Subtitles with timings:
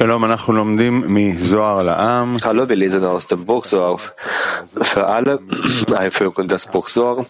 [0.00, 0.18] Hallo,
[2.68, 3.98] wir lesen aus dem Buch Zohar
[4.80, 5.38] für alle,
[5.94, 7.26] Einführung in das Buch Zohar,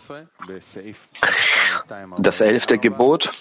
[2.19, 3.33] das elfte Gebot.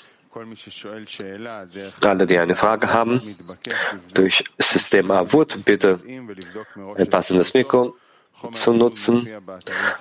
[2.04, 3.22] Alle, die eine Frage haben,
[4.14, 6.00] durch System Avut, bitte
[6.96, 7.96] ein passendes Mikro
[8.52, 9.28] zu nutzen.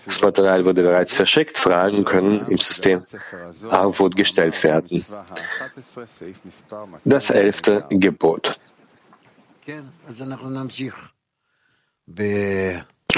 [0.07, 1.59] Das Material wurde bereits verschickt.
[1.59, 3.05] Fragen können im System
[3.69, 5.05] Avut gestellt werden.
[7.05, 8.59] Das elfte Gebot.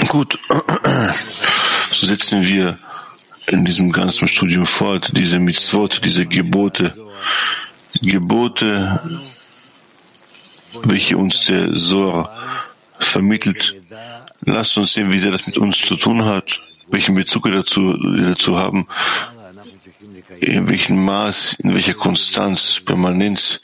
[0.07, 0.37] Gut,
[1.91, 2.77] so setzen wir
[3.47, 6.95] in diesem ganzen Studium fort, diese Mitzvot, diese Gebote,
[8.01, 8.99] Gebote,
[10.83, 12.29] welche uns der Sor
[12.99, 13.81] vermittelt.
[14.45, 17.93] Lasst uns sehen, wie sehr das mit uns zu tun hat, welchen Bezug wir dazu,
[17.93, 18.87] dazu haben,
[20.39, 23.61] in welchem Maß, in welcher Konstanz, Permanenz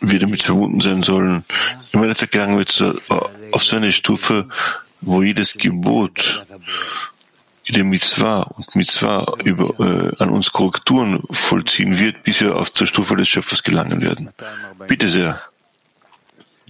[0.00, 1.44] wir damit verbunden sein sollen.
[1.92, 2.94] Im Endeffekt gelangen wir zu,
[3.52, 4.48] auf so eine Stufe,
[5.00, 6.44] wo jedes Gebot,
[7.64, 12.86] jede Mitzvah und Mitzvah über, äh, an uns Korrekturen vollziehen wird, bis wir auf zur
[12.86, 14.30] Stufe des Schöpfers gelangen werden.
[14.86, 15.40] Bitte sehr.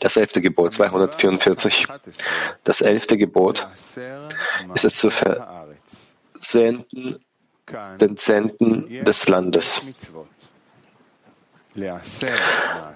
[0.01, 1.87] Das elfte Gebot, 244.
[2.65, 3.67] Das elfte Gebot
[4.75, 5.59] ist es zu versenden
[8.01, 9.83] den Zenten des Landes.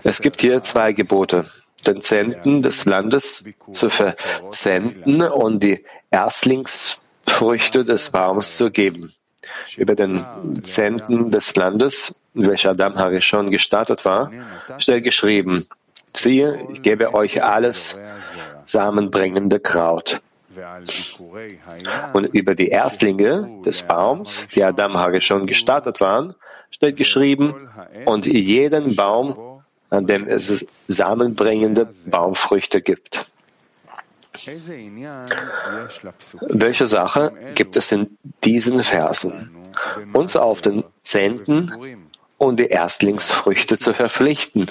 [0.02, 1.46] Es gibt hier zwei Gebote.
[1.86, 9.12] Den Zenten des Landes zu versenden und die Erstlingsfrüchte des Baums zu geben.
[9.76, 10.24] Über den
[10.62, 14.30] Zenten des Landes, welcher Adam Harishon gestartet war,
[14.78, 15.66] steht geschrieben,
[16.14, 17.98] siehe, ich gebe euch alles
[18.64, 20.22] samenbringende Kraut.
[22.12, 26.34] Und über die Erstlinge des Baums, die Adam Harishon gestartet waren,
[26.72, 27.68] steht geschrieben,
[28.06, 33.26] und jeden Baum, an dem es samenbringende Baumfrüchte gibt.
[36.48, 39.50] Welche Sache gibt es in diesen Versen?
[40.14, 41.70] Uns auf den Zehnten
[42.38, 44.66] und die Erstlingsfrüchte zu verpflichten,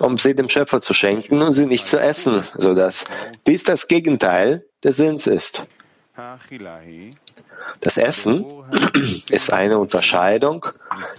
[0.00, 3.04] um sie dem Schöpfer zu schenken und sie nicht zu essen, sodass
[3.46, 5.66] dies das Gegenteil des Sinns ist.
[7.80, 8.44] Das Essen
[9.30, 10.66] ist eine Unterscheidung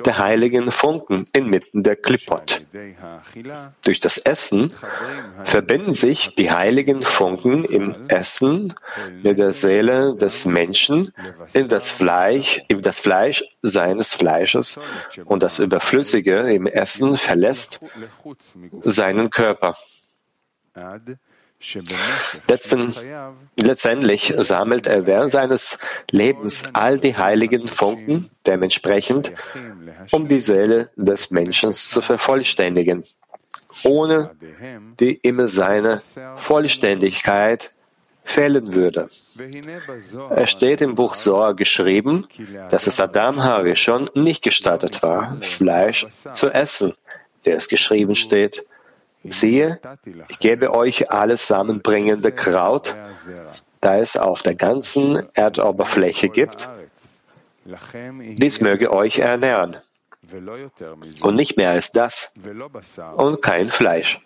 [0.06, 2.66] der heiligen Funken inmitten der Klippot.
[3.86, 4.74] Durch das Essen
[5.46, 8.74] verbinden sich die heiligen Funken im Essen
[9.24, 11.14] mit der Seele des Menschen
[11.54, 14.80] in das Fleisch, in das Fleisch seines Fleisches
[15.24, 17.80] und das Überflüssige im Essen verlässt
[18.82, 19.78] seinen Körper.
[22.48, 22.96] Letzten,
[23.58, 25.78] letztendlich sammelt er während seines
[26.10, 29.34] Lebens all die heiligen Funken dementsprechend,
[30.12, 33.04] um die Seele des Menschen zu vervollständigen,
[33.84, 34.32] ohne
[35.00, 36.02] die ihm seine
[36.38, 37.72] Vollständigkeit
[38.24, 39.10] fehlen würde.
[40.30, 42.26] Es steht im Buch Zohar geschrieben,
[42.70, 46.94] dass es Adam Hari schon nicht gestattet war, Fleisch zu essen,
[47.44, 48.66] wie es geschrieben steht,
[49.24, 49.80] Siehe,
[50.30, 52.96] ich gebe euch alles samenbringende Kraut,
[53.82, 56.70] da es auf der ganzen Erdoberfläche gibt.
[57.66, 59.78] Dies möge euch ernähren.
[61.22, 62.32] Und nicht mehr als das.
[63.16, 64.22] Und kein Fleisch.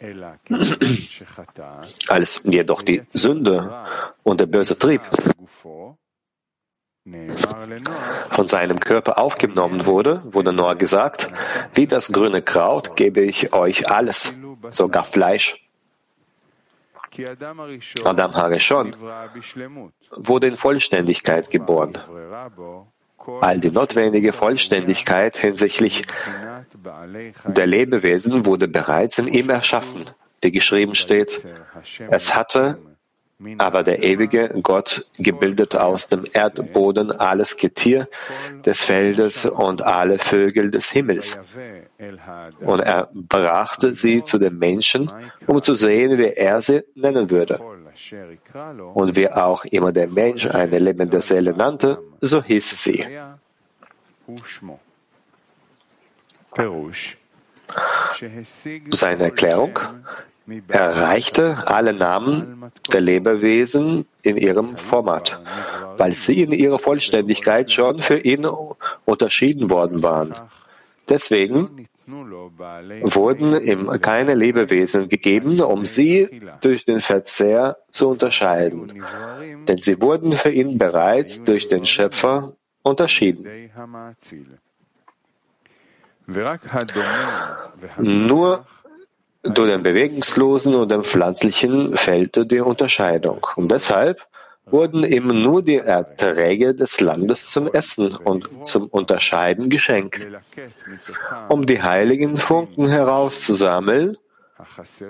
[2.08, 3.84] Als jedoch die Sünde
[4.22, 5.02] und der böse Trieb
[8.30, 11.28] von seinem Körper aufgenommen wurde, wurde Noah gesagt,
[11.74, 14.34] wie das grüne Kraut gebe ich euch alles,
[14.68, 15.64] sogar Fleisch.
[18.04, 18.96] Adam Harishon
[20.12, 21.98] wurde in Vollständigkeit geboren.
[23.40, 26.02] All die notwendige Vollständigkeit hinsichtlich
[27.44, 30.04] der Lebewesen wurde bereits in ihm erschaffen,
[30.42, 31.44] wie geschrieben steht.
[32.10, 32.78] Es hatte
[33.58, 38.08] aber der ewige Gott gebildet aus dem Erdboden alles Getier
[38.64, 41.42] des Feldes und alle Vögel des Himmels.
[42.60, 45.10] Und er brachte sie zu den Menschen,
[45.46, 47.60] um zu sehen, wie er sie nennen würde.
[48.94, 53.06] Und wie auch immer der Mensch eine lebende Seele nannte, so hieß sie.
[58.90, 59.78] Seine Erklärung
[60.68, 65.40] erreichte alle Namen der Lebewesen in ihrem Format,
[65.96, 68.46] weil sie in ihrer Vollständigkeit schon für ihn
[69.04, 70.34] unterschieden worden waren.
[71.08, 79.02] Deswegen wurden ihm keine Lebewesen gegeben, um sie durch den Verzehr zu unterscheiden,
[79.68, 83.70] denn sie wurden für ihn bereits durch den Schöpfer unterschieden.
[87.98, 88.64] Nur
[89.42, 93.46] durch den bewegungslosen und den pflanzlichen fehlte die Unterscheidung.
[93.56, 94.26] Und deshalb
[94.66, 100.26] wurden ihm nur die Erträge des Landes zum Essen und zum Unterscheiden geschenkt,
[101.48, 104.16] um die heiligen Funken herauszusammeln,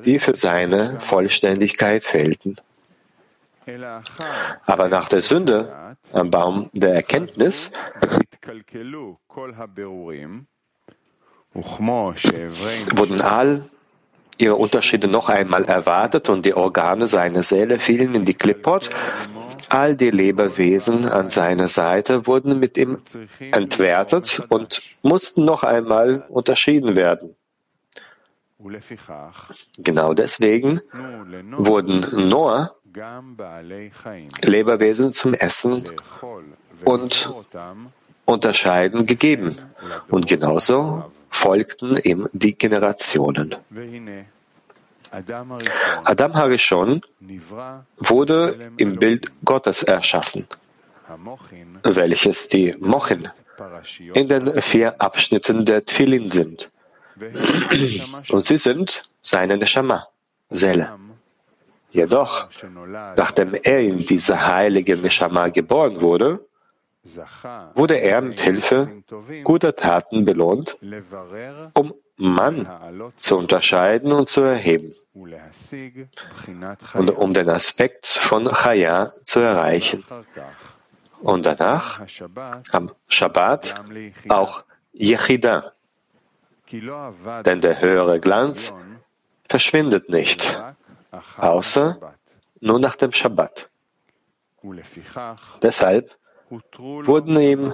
[0.04, 2.56] die für seine Vollständigkeit fehlten.
[4.66, 7.72] Aber nach der Sünde am Baum der Erkenntnis
[12.94, 13.70] wurden all
[14.40, 18.90] ihre Unterschiede noch einmal erwartet und die Organe seiner Seele fielen in die Klippot.
[19.68, 22.98] All die Lebewesen an seiner Seite wurden mit ihm
[23.52, 27.36] entwertet und mussten noch einmal unterschieden werden.
[29.78, 30.80] Genau deswegen
[31.52, 32.74] wurden Noah
[34.42, 35.88] Lebewesen zum Essen
[36.84, 37.30] und
[38.24, 39.56] Unterscheiden gegeben.
[40.08, 43.54] Und genauso folgten ihm die Generationen.
[46.04, 47.00] Adam Harishon.
[47.98, 50.46] Wurde im Bild Gottes erschaffen,
[51.82, 53.28] welches die Mochin
[54.14, 56.70] in den vier Abschnitten der Tfilin sind.
[58.30, 60.08] Und sie sind seine Neshama,
[60.48, 60.90] Seele.
[61.92, 62.48] Jedoch,
[63.16, 66.46] nachdem er in diese heilige Neshama geboren wurde,
[67.74, 69.02] wurde er mit Hilfe
[69.44, 70.78] guter Taten belohnt,
[71.74, 72.68] um Mann
[73.18, 74.94] zu unterscheiden und zu erheben
[76.94, 80.04] und um den Aspekt von Chaya zu erreichen.
[81.20, 82.02] Und danach
[82.72, 83.74] am Shabbat
[84.28, 85.72] auch Yechida,
[86.70, 88.74] denn der höhere Glanz
[89.48, 90.62] verschwindet nicht,
[91.38, 92.14] außer
[92.60, 93.70] nur nach dem Shabbat.
[95.62, 96.19] Deshalb
[96.50, 97.72] wurden ihm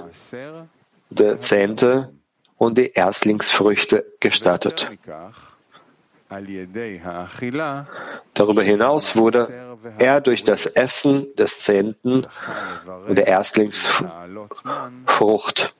[1.11, 2.13] der Zehnte
[2.59, 4.91] und die Erstlingsfrüchte gestattet.
[8.35, 9.49] Darüber hinaus wurde
[9.99, 12.27] er durch das Essen des Zehnten
[13.07, 15.75] und der Erstlingsfrucht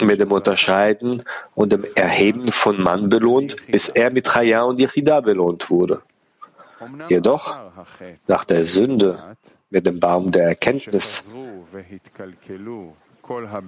[0.00, 1.22] mit dem Unterscheiden
[1.54, 6.02] und dem Erheben von Mann belohnt, bis er mit Chaya und Yechida belohnt wurde.
[7.08, 7.56] Jedoch,
[8.26, 9.36] nach der Sünde
[9.70, 11.24] mit dem Baum der Erkenntnis,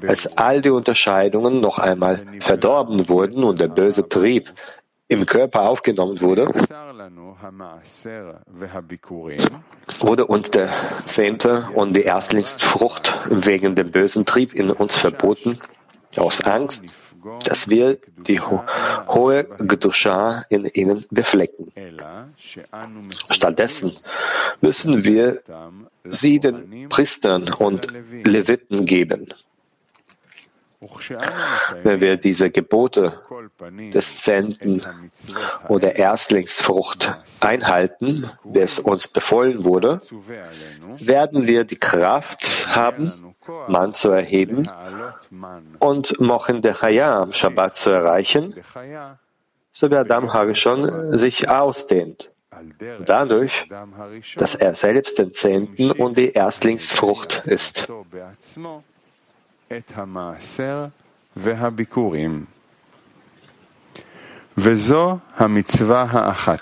[0.06, 4.52] als all die Unterscheidungen noch einmal verdorben wurden und der böse Trieb
[5.08, 6.46] im Körper aufgenommen wurde,
[9.98, 10.70] wurde uns der
[11.04, 15.58] Zehnte und die Erstlingsfrucht wegen dem bösen Trieb in uns verboten,
[16.16, 16.94] aus Angst,
[17.44, 18.64] dass wir die ho
[19.08, 21.72] hohe Gedusha in ihnen beflecken.
[23.30, 23.92] Stattdessen
[24.60, 25.40] müssen wir
[26.04, 27.88] sie den Priestern und
[28.24, 29.32] Leviten geben.
[31.82, 33.20] Wenn wir diese Gebote
[33.92, 34.82] des Zehnten
[35.68, 40.00] oder Erstlingsfrucht einhalten, wie es uns befohlen wurde,
[40.98, 43.29] werden wir die Kraft haben,
[43.68, 44.68] Mann zu erheben
[45.78, 48.54] und Mochen de Chaya am Shabbat zu erreichen,
[49.72, 52.32] so wie Adam Harishon sich ausdehnt.
[53.06, 53.68] Dadurch,
[54.36, 57.88] dass er selbst den Zehnten und die Erstlingsfrucht ist.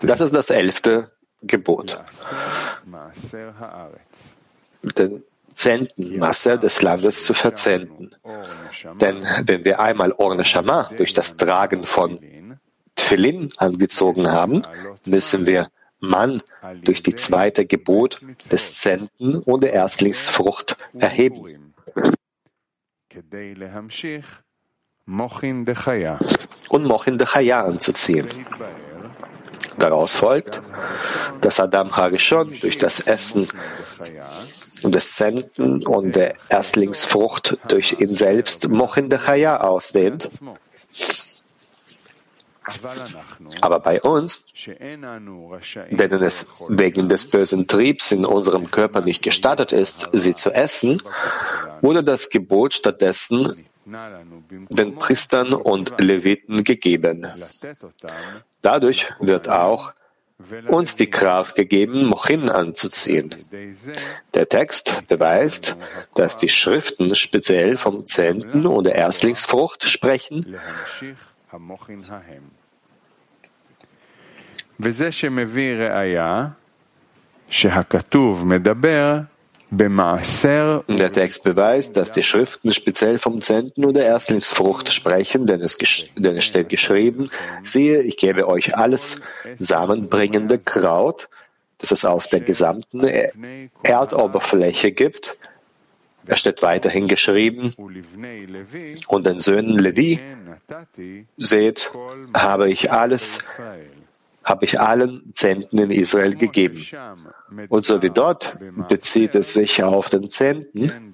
[0.02, 1.10] Das ist das elfte
[1.42, 2.00] Gebot.
[4.82, 5.24] Den
[5.58, 8.14] Zehnten Masse des Landes zu verzehnten.
[9.00, 12.20] Denn wenn wir einmal Orne Shama durch das Tragen von
[12.94, 14.62] Tfilin angezogen haben,
[15.04, 16.40] müssen wir Mann
[16.84, 18.20] durch die zweite Gebot
[18.52, 21.74] des Zehnten und der Erstlingsfrucht erheben
[26.68, 28.28] und Mochin de Chaya anzuziehen.
[29.78, 30.62] Daraus folgt,
[31.40, 33.48] dass Adam Harishon durch das Essen
[34.82, 38.68] des Zenten und der Erstlingsfrucht durch ihn selbst
[39.18, 40.28] Chaya ausdehnt.
[43.60, 50.08] Aber bei uns, denen es wegen des bösen Triebs in unserem Körper nicht gestattet ist,
[50.12, 51.00] sie zu essen,
[51.80, 57.26] wurde das Gebot stattdessen den Priestern und Leviten gegeben.
[58.60, 59.92] Dadurch wird auch
[60.67, 63.33] uns die Kraft gegeben, Mochin anzuziehen.
[64.33, 65.77] Der Text beweist,
[66.15, 70.45] dass die Schriften speziell vom Zehnten oder Erstlingsfrucht sprechen.
[74.79, 76.47] וזה שמביא ראיה
[77.49, 79.19] שהכתוב מדבר
[79.70, 85.76] der Text beweist, dass die Schriften speziell vom Zehnten oder Erstlingsfrucht sprechen, denn es,
[86.16, 87.30] denn es steht geschrieben,
[87.62, 89.20] siehe, ich gebe euch alles
[89.58, 91.28] samenbringende Kraut,
[91.78, 93.04] das es auf der gesamten
[93.82, 95.36] Erdoberfläche gibt.
[96.26, 97.74] Es steht weiterhin geschrieben,
[99.08, 100.18] und den Söhnen Levi,
[101.36, 101.90] seht,
[102.34, 103.44] habe ich alles
[104.48, 106.84] habe ich allen Zehnten in Israel gegeben.
[107.68, 111.12] Und so wie dort bezieht es sich auf den Zehnten,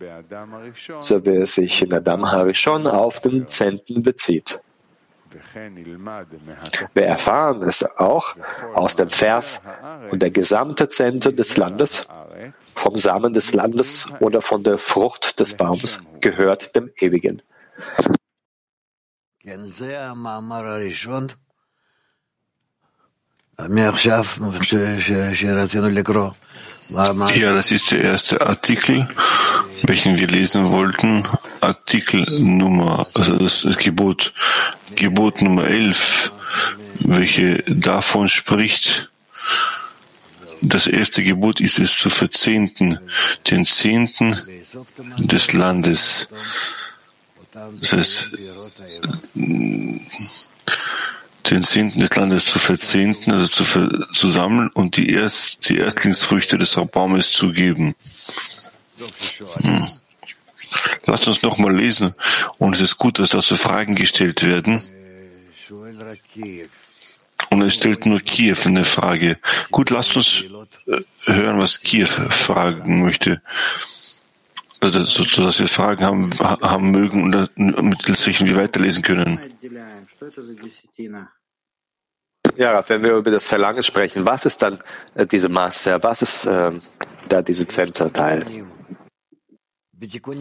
[1.01, 4.61] so wie es sich in Adam Harishon auf den Zehnten bezieht.
[6.95, 8.37] Wir erfahren es auch
[8.75, 9.65] aus dem Vers
[10.13, 12.07] und der gesamte Zehnte des Landes,
[12.75, 17.43] vom Samen des Landes oder von der Frucht des Baums gehört dem Ewigen.
[27.35, 29.09] Ja, das ist der erste Artikel,
[29.83, 31.23] welchen wir lesen wollten.
[31.61, 34.35] Artikel Nummer, also das Gebot,
[34.97, 36.33] Gebot Nummer 11,
[37.01, 39.11] welche davon spricht,
[40.61, 42.99] das elfte Gebot ist es zu verzehnten,
[43.51, 44.37] den Zehnten
[45.19, 46.29] des Landes.
[47.81, 48.31] Das heißt,
[51.51, 55.79] den Zehnten des Landes zu verzehnten, also zu, ver, zu sammeln und die, Erst, die
[55.79, 57.95] Erstlingsfrüchte des Baumes zu geben.
[59.63, 59.87] Hm.
[61.07, 62.15] Lasst uns nochmal lesen.
[62.59, 64.81] Und es ist gut, dass dazu Fragen gestellt werden.
[67.51, 69.39] Und es stellt nur Kiew eine Frage.
[69.71, 70.45] Gut, lasst uns
[70.87, 73.43] äh, hören, was Kiew fragen möchte.
[74.81, 79.41] Also, so, dass wir Fragen haben, haben mögen und mittels welchen wir weiterlesen können.
[82.57, 84.79] Ja, wenn wir über das Verlangen sprechen, was ist dann
[85.15, 86.03] äh, diese Masse?
[86.03, 86.71] Was ist äh,
[87.29, 88.45] da diese Zenterteil?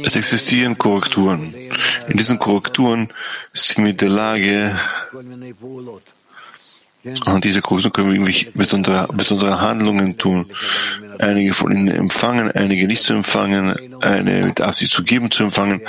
[0.04, 1.54] Es existieren Korrekturen.
[2.08, 3.10] In diesen Korrekturen
[3.54, 4.80] sind wir in der Lage,
[7.26, 10.50] und diese Korrekturen können wir irgendwie besondere, besondere Handlungen tun.
[11.20, 15.82] Einige von ihnen empfangen, einige nicht zu empfangen, eine mit Absicht zu geben, zu empfangen,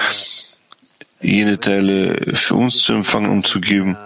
[1.20, 3.96] jene Teile für uns zu empfangen und zu geben.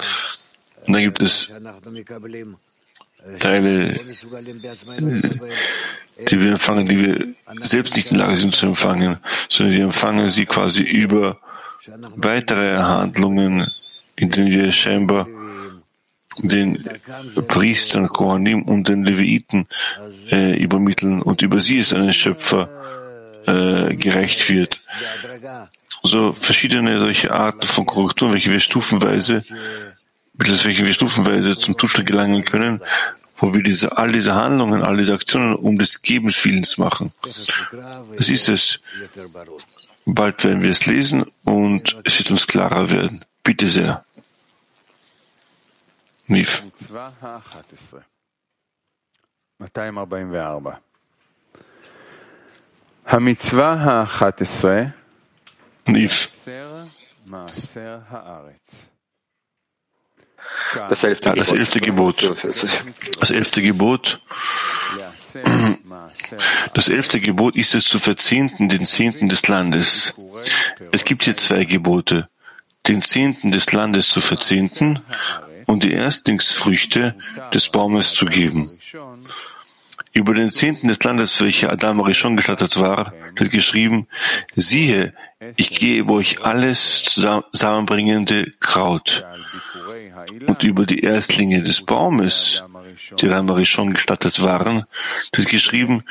[0.89, 1.51] Und dann gibt es
[3.41, 3.93] Teile,
[6.31, 9.19] die wir empfangen, die wir selbst nicht in der Lage sind zu empfangen,
[9.51, 11.39] sondern wir empfangen sie quasi über
[12.17, 13.71] weitere Handlungen,
[14.17, 15.29] in denen wir scheinbar
[16.39, 16.89] den
[17.49, 19.67] Priestern, Kohanim und den Leviten
[20.31, 22.71] äh, übermitteln und über sie ist ein Schöpfer
[23.47, 24.81] äh, gerecht wird.
[26.03, 29.43] So verschiedene solche Arten von Korrekturen, welche wir stufenweise
[30.39, 32.81] mittels welchen wir stufenweise zum Zustand gelangen können,
[33.37, 37.13] wo wir diese, all diese Handlungen, all diese Aktionen um des Gebens Willens machen.
[38.17, 38.81] Das ist es.
[40.07, 43.25] Bald werden wir es lesen und es wird uns klarer werden.
[43.45, 44.05] Bitte sehr.
[46.27, 46.63] Nif.
[55.87, 56.29] Nif.
[60.89, 62.23] Das elfte, das elfte Gebot.
[63.21, 64.21] Das elfte Gebot.
[66.75, 70.15] Das elfte Gebot ist es zu verzehnten den Zehnten des Landes.
[70.93, 72.29] Es gibt hier zwei Gebote.
[72.87, 75.03] Den Zehnten des Landes zu verzehnten
[75.67, 77.15] und die Erstlingsfrüchte
[77.53, 78.71] des Baumes zu geben.
[80.13, 84.09] Über den Zehnten des Landes, welcher Adam Rishon gestattet war, wird geschrieben,
[84.57, 85.13] siehe,
[85.57, 89.25] ich gebe euch alles zusammenbringende Kraut
[90.47, 92.63] und über die Erstlinge des Baumes,
[93.21, 94.85] die Ramari schon gestattet waren,
[95.35, 96.05] wird geschrieben,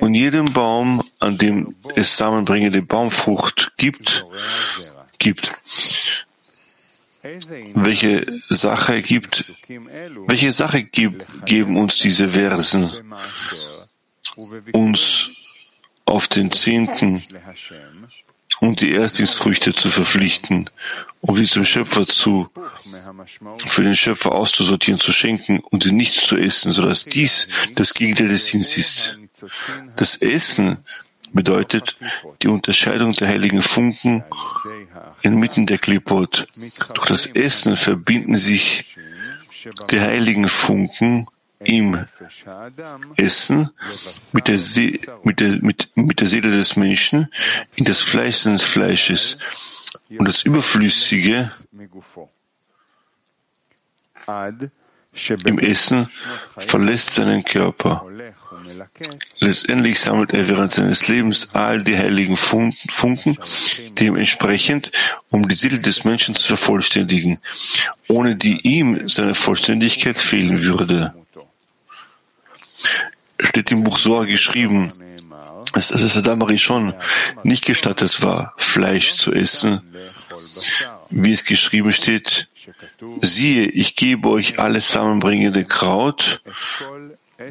[0.00, 4.24] und jedem Baum, an dem es samenbringende Baumfrucht gibt,
[5.18, 5.54] gibt.
[7.74, 9.52] Welche Sache gibt,
[10.26, 12.90] welche Sache gibt, geben uns diese Versen?
[14.72, 15.30] Uns
[16.04, 17.22] auf den Zehnten
[18.60, 20.70] und die Erstlingsfrüchte zu verpflichten,
[21.20, 22.48] um sie zum Schöpfer zu,
[23.64, 28.28] für den Schöpfer auszusortieren, zu schenken und sie nicht zu essen, sodass dies das Gegenteil
[28.28, 29.18] des Sinns ist.
[29.96, 30.78] Das Essen
[31.32, 31.96] bedeutet
[32.42, 34.24] die Unterscheidung der heiligen Funken
[35.22, 36.48] inmitten der Klipot.
[36.94, 38.96] Durch das Essen verbinden sich
[39.90, 41.26] die heiligen Funken
[41.60, 42.04] im
[43.16, 43.70] Essen
[44.32, 47.28] mit der, See, mit, der, mit, mit der Seele des Menschen
[47.74, 49.38] in das Fleisch seines Fleisches
[50.10, 51.50] und das Überflüssige
[55.44, 56.08] im Essen
[56.58, 58.06] verlässt seinen Körper.
[59.40, 63.38] Letztendlich sammelt er während seines Lebens all die heiligen Funken
[63.98, 64.92] dementsprechend,
[65.30, 67.40] um die Seele des Menschen zu vervollständigen,
[68.08, 71.14] ohne die ihm seine Vollständigkeit fehlen würde.
[73.40, 74.92] Steht im Buch Soa geschrieben,
[75.72, 76.94] dass es Adam schon
[77.42, 79.82] nicht gestattet war, Fleisch zu essen,
[81.10, 82.48] wie es geschrieben steht,
[83.20, 86.42] siehe, ich gebe euch alles zusammenbringende Kraut,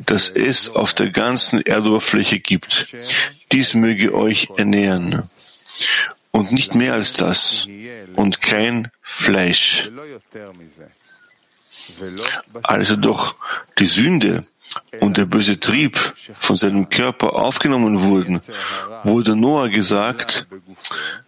[0.05, 2.87] das es auf der ganzen Erdoberfläche gibt.
[3.51, 5.29] Dies möge euch ernähren.
[6.31, 7.67] Und nicht mehr als das.
[8.15, 9.89] Und kein Fleisch.
[12.63, 13.35] Also doch
[13.79, 14.43] die Sünde
[14.99, 15.97] und der böse Trieb
[16.33, 18.41] von seinem Körper aufgenommen wurden,
[19.03, 20.47] wurde Noah gesagt,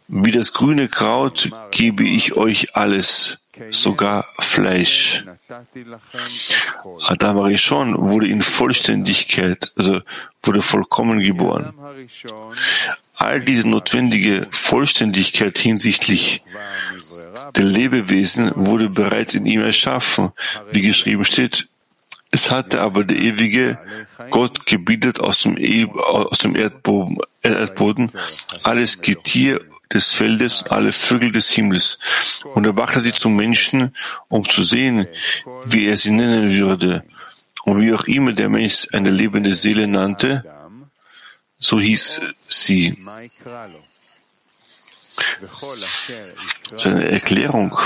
[0.07, 3.39] wie das grüne Kraut gebe ich euch alles,
[3.71, 5.25] sogar Fleisch.
[7.05, 10.01] Adam Arishon wurde in Vollständigkeit, also
[10.43, 11.73] wurde vollkommen geboren.
[13.15, 16.41] All diese notwendige Vollständigkeit hinsichtlich
[17.55, 20.31] der Lebewesen wurde bereits in ihm erschaffen,
[20.71, 21.67] wie geschrieben steht.
[22.31, 23.79] Es hatte aber der ewige
[24.29, 28.11] Gott gebietet aus dem, e aus dem Erdboden, Erdboden
[28.63, 31.97] alles Getier des Feldes, alle Vögel des Himmels.
[32.53, 33.95] Und er brachte sie zum Menschen,
[34.27, 35.07] um zu sehen,
[35.65, 37.03] wie er sie nennen würde.
[37.63, 40.45] Und wie auch immer der Mensch eine lebende Seele nannte,
[41.57, 42.97] so hieß sie.
[46.77, 47.77] Seine Erklärung.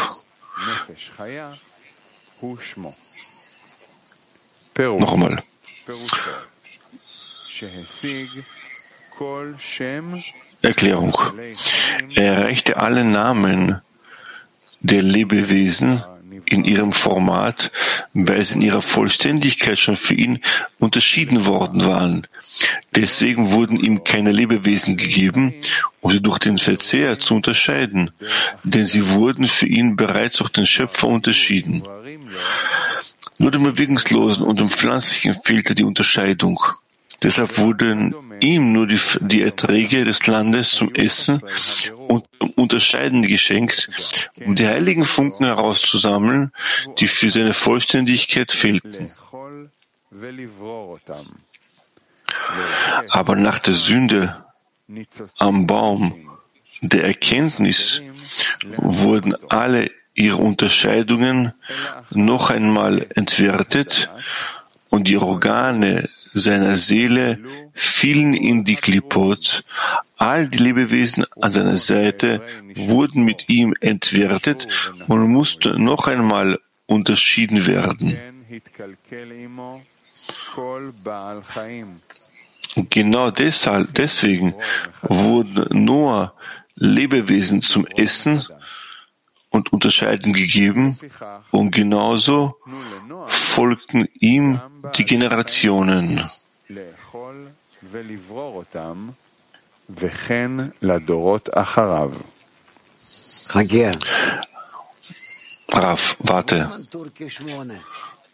[5.00, 5.42] Noch einmal.
[10.62, 11.18] Erklärung.
[12.16, 13.82] Er erreichte alle Namen
[14.80, 16.04] der Lebewesen
[16.46, 17.72] in ihrem Format,
[18.14, 20.40] weil sie in ihrer Vollständigkeit schon für ihn
[20.80, 22.28] unterschieden worden waren.
[22.96, 25.54] Deswegen wurden ihm keine Lebewesen gegeben,
[26.02, 28.12] um sie durch den Verzehr zu unterscheiden,
[28.64, 31.84] denn sie wurden für ihn bereits durch den Schöpfer unterschieden.
[33.40, 36.60] Nur dem Bewegungslosen und dem Pflanzlichen fehlte die Unterscheidung.
[37.24, 41.42] Deshalb wurden ihm nur die, die Erträge des Landes zum Essen
[42.08, 46.52] und zum Unterscheiden geschenkt, um die heiligen Funken herauszusammeln,
[47.00, 49.10] die für seine Vollständigkeit fehlten.
[53.10, 54.46] Aber nach der Sünde
[55.38, 56.30] am Baum
[56.82, 58.02] der Erkenntnis
[58.76, 61.54] wurden alle ihre Unterscheidungen
[62.12, 64.10] noch einmal entwertet
[64.90, 67.40] und die Organe seiner Seele
[67.74, 69.64] fielen in die Klipot.
[70.18, 72.42] All die Lebewesen an seiner Seite
[72.76, 74.68] wurden mit ihm entwertet
[75.08, 78.18] und mussten noch einmal unterschieden werden.
[82.90, 84.56] Genau deshalb, deswegen
[85.02, 86.34] wurden nur
[86.76, 88.44] Lebewesen zum Essen
[89.50, 90.98] und Unterscheiden gegeben
[91.52, 92.56] und genauso
[93.28, 94.60] folgten ihm
[94.96, 96.24] die Generationen.
[105.76, 106.68] Rav, warte.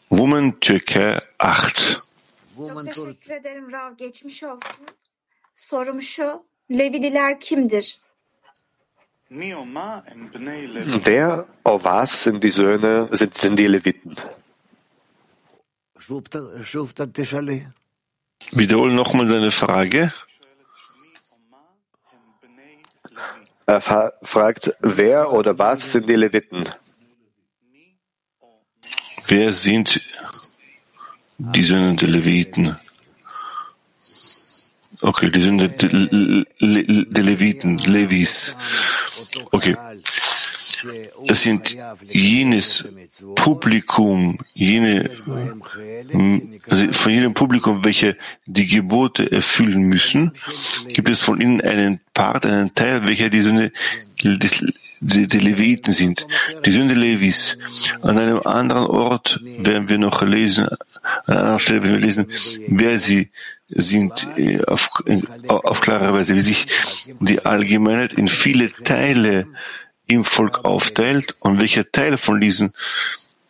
[0.10, 1.98] Woman Türke 8.
[2.58, 3.96] Çok teşekkür ederim Rav.
[3.98, 4.88] Geçmiş olsun.
[5.56, 6.44] Sorum şu.
[6.72, 8.00] Levililer kimdir?
[11.04, 14.16] Wer, oh was sind die Söhne, sind, sind die Leviten?
[18.52, 20.12] Wiederhol nochmal deine Frage.
[23.66, 26.68] Er fragt, wer oder was sind die Leviten?
[29.28, 30.02] Wer sind
[31.38, 32.76] die Söhne der Leviten?
[35.02, 38.56] Okay, die Söhne der Leviten, Levis.
[39.52, 39.78] Okay.
[41.28, 41.76] Es sind
[42.10, 42.88] jenes
[43.36, 45.10] Publikum, jene,
[46.68, 50.34] also von jedem Publikum, welche die Gebote erfüllen müssen,
[50.90, 53.72] gibt es von ihnen einen Part, einen Teil, welcher die Sünde
[54.22, 56.28] die Leviten sind,
[56.66, 57.58] die Sünde Levis.
[58.02, 60.78] An einem anderen Ort werden wir noch lesen, an
[61.28, 62.28] einer anderen Stelle werden wir lesen,
[62.68, 63.30] wer sie
[63.70, 64.90] sind, äh, auf,
[65.48, 66.68] auf klare Weise, wie sich
[67.20, 69.48] die Allgemeinheit in viele Teile
[70.10, 72.74] im Volk aufteilt und welcher Teil von diesem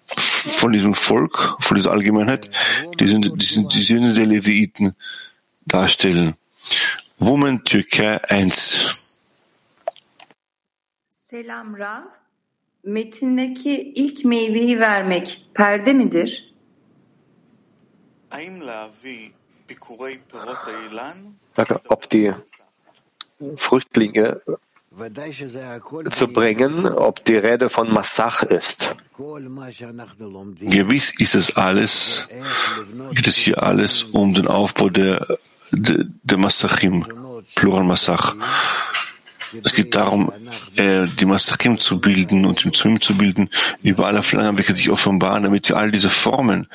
[0.06, 2.50] von diesem Volk, von dieser Allgemeinheit,
[3.00, 4.95] die sind die, sind die Söhne der Leviten
[5.65, 6.36] darstellen.
[7.17, 9.17] Woman Türkei 1.
[11.10, 12.06] Selam Rav.
[12.84, 16.32] Metindeki ilk meyveyi vermek perde midir?
[21.89, 22.34] ob die
[23.58, 24.41] Früchtlinge
[26.09, 28.95] zu bringen, ob die Rede von Massach ist.
[29.17, 32.27] Gewiss ist es alles,
[33.13, 35.38] geht es hier alles um den Aufbau der,
[35.71, 37.05] der, der Massachim,
[37.55, 38.35] Plural Massach.
[39.63, 40.31] Es geht darum,
[40.75, 43.49] äh, die Masachim zu bilden und im Zwim zu bilden,
[43.81, 46.67] über alle Flangen, welche sich offenbaren, damit wir all diese Formen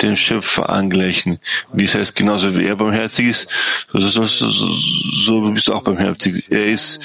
[0.00, 1.38] den Schöpfer angleichen.
[1.72, 3.50] Wie es heißt, genauso wie er barmherzig ist,
[3.92, 6.50] so, so, so, so bist du auch barmherzig.
[6.50, 7.00] Er ist,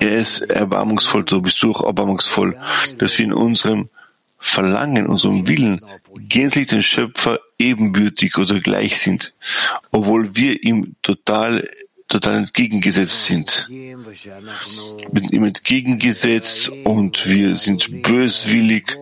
[0.00, 2.56] er ist erbarmungsvoll, so bist du auch erbarmungsvoll,
[2.98, 3.88] dass wir in unserem
[4.38, 5.80] Verlangen, unserem Willen
[6.28, 9.32] gänzlich den Schöpfer ebenbürtig oder gleich sind,
[9.90, 11.68] obwohl wir ihm total
[12.08, 13.66] total entgegengesetzt sind.
[13.68, 13.96] Wir
[15.14, 18.96] sind ihm entgegengesetzt und wir sind böswillig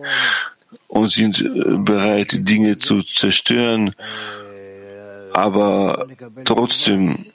[0.87, 3.93] und sind äh, bereit, Dinge zu zerstören.
[5.33, 6.07] Aber
[6.45, 7.25] trotzdem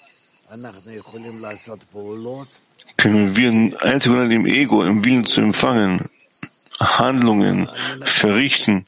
[3.01, 6.11] können wir einzig und im Ego, im Willen zu empfangen,
[6.79, 7.71] Handlungen
[8.03, 8.87] verrichten,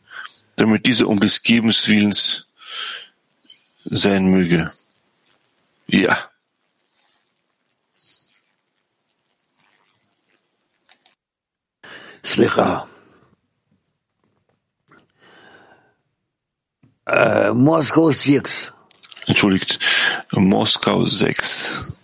[0.56, 2.46] damit diese um des Gebens Willens
[3.86, 4.70] sein möge.
[5.86, 6.30] Ja.
[12.22, 12.86] Slicha.
[17.06, 18.72] Äh, Moskau 6.
[19.26, 19.78] Entschuldigt,
[20.32, 21.94] Moskau 6.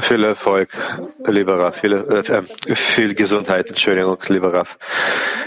[0.00, 0.68] Viel Erfolg,
[1.26, 2.42] lieber Raff, viel, äh,
[2.74, 4.78] viel Gesundheit, Entschuldigung, lieber Raff,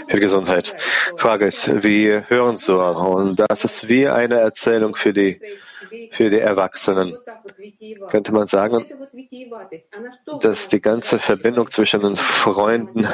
[0.08, 0.74] viel Gesundheit.
[1.16, 5.40] Frage ist, wir hören so und das ist wie eine Erzählung für die
[6.10, 7.18] für die Erwachsenen.
[8.10, 8.86] Könnte man sagen,
[10.40, 13.06] dass die ganze Verbindung zwischen den Freunden,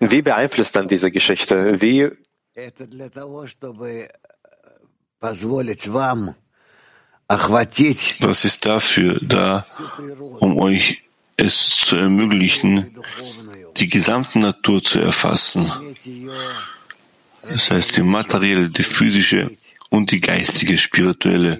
[0.00, 1.80] wie beeinflusst dann diese Geschichte?
[1.80, 2.10] Wie
[8.20, 9.66] das ist dafür da,
[10.38, 11.02] um euch
[11.36, 12.96] es zu ermöglichen,
[13.76, 15.68] die gesamte Natur zu erfassen.
[17.42, 19.50] Das heißt, die materielle, die physische
[19.90, 21.58] und die geistige, spirituelle,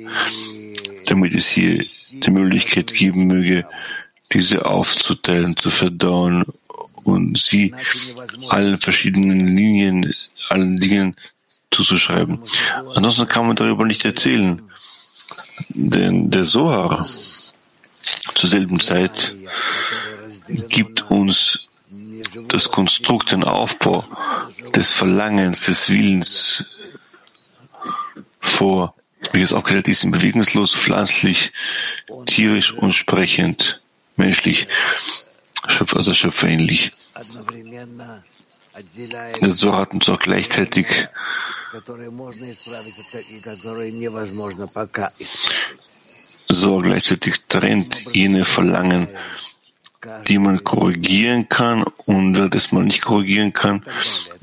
[1.06, 3.66] damit es hier die Möglichkeit geben möge,
[4.32, 6.44] diese aufzuteilen, zu verdauen
[7.02, 7.74] und sie
[8.48, 10.14] allen verschiedenen Linien,
[10.50, 11.16] allen Dingen
[11.70, 12.40] zuzuschreiben.
[12.94, 14.62] Ansonsten kann man darüber nicht erzählen.
[15.68, 17.04] Denn der Sohar
[18.34, 19.34] zur selben Zeit
[20.68, 21.60] gibt uns
[22.48, 24.04] das Konstrukt, den Aufbau
[24.74, 26.64] des Verlangens, des Willens
[28.40, 28.94] vor,
[29.32, 31.52] wie es auch gesagt ist, bewegungslos, pflanzlich,
[32.26, 33.80] tierisch und sprechend,
[34.16, 34.68] menschlich,
[35.62, 36.92] also schöpferähnlich.
[39.48, 41.08] So hat uns auch gleichzeitig
[46.48, 49.08] so gleichzeitig trennt jene Verlangen,
[50.26, 53.84] die man korrigieren kann und wer das mal nicht korrigieren kann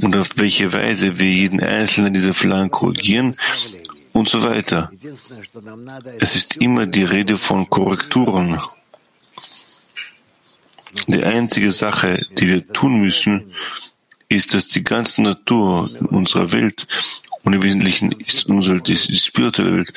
[0.01, 3.35] und auf welche Weise wir jeden einzelnen dieser Verlangen korrigieren
[4.13, 4.91] und so weiter.
[6.19, 8.59] Es ist immer die Rede von Korrekturen.
[11.07, 13.53] Die einzige Sache, die wir tun müssen,
[14.31, 16.87] ist, dass die ganze Natur unserer Welt
[17.43, 19.93] und im Wesentlichen ist unsere die, spirituelle Welt,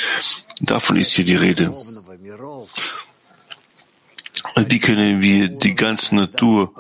[0.60, 1.72] davon ist hier die Rede.
[4.56, 6.72] Wie können wir die ganze Natur,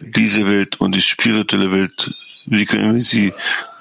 [0.00, 2.14] diese Welt und die spirituelle Welt,
[2.46, 3.32] wie können wir sie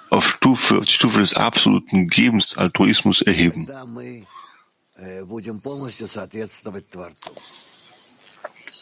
[0.10, 3.68] auf Stufe, auf die Stufe des absoluten Gebens, Altruismus erheben?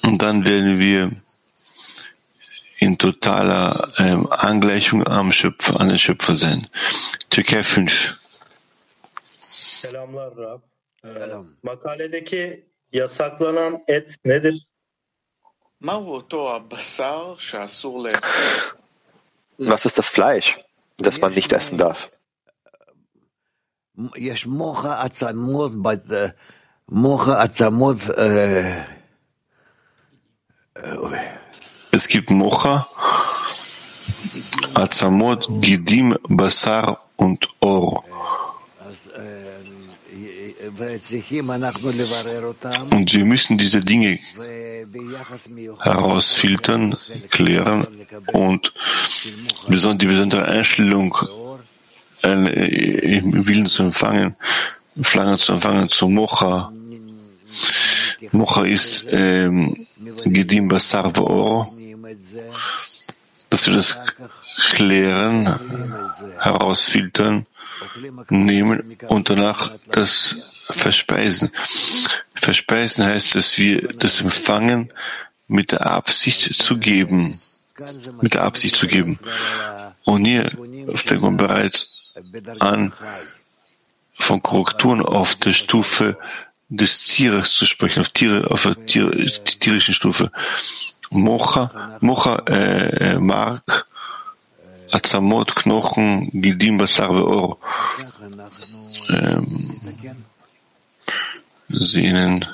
[0.04, 1.12] Und dann werden wir
[2.82, 6.67] in totaler ähm, Angleichung am Schöpfer, an den Schöpfer sein.
[7.30, 8.20] Türkei 5.
[9.46, 10.62] Selamlar Rab.
[11.04, 14.58] Ee, makaledeki yasaklanan et nedir?
[19.58, 20.60] Was ist das Fleisch,
[20.98, 22.12] das man nicht essen darf?
[31.92, 32.88] Es gibt Mocha,
[34.74, 38.04] Azamot, Gidim, Basar und Or.
[42.92, 44.20] Und wir müssen diese Dinge
[45.80, 46.98] herausfiltern,
[47.30, 47.88] klären
[48.34, 48.74] und
[49.68, 51.18] die besondere Einstellung
[52.24, 54.36] im Willen zu empfangen,
[55.02, 56.72] Flange zu empfangen, zu Mocha,
[58.32, 59.88] Mocha ist ähm,
[60.26, 61.68] Gedim Basar Oro,
[63.50, 63.98] dass wir das
[64.72, 65.60] klären,
[66.40, 67.46] herausfiltern,
[68.30, 70.36] nehmen und danach das
[70.70, 71.50] verspeisen.
[72.36, 74.92] Verspeisen heißt, dass wir das empfangen
[75.48, 77.38] mit der Absicht zu geben.
[78.22, 79.20] Mit der Absicht zu geben.
[80.04, 80.52] Und hier
[80.94, 81.94] fängt man bereits
[82.60, 82.94] an,
[84.14, 86.18] von Korrekturen auf der Stufe
[86.72, 90.32] des Tieres zu sprechen, auf Tiere, auf der Tier, tierischen Stufe.
[91.10, 93.86] Mocha, Mocha, äh, Mark,
[94.90, 97.58] Azamot, Knochen, Gidim, Basar, Or,
[99.10, 99.82] ähm,
[101.68, 102.46] Sehnen,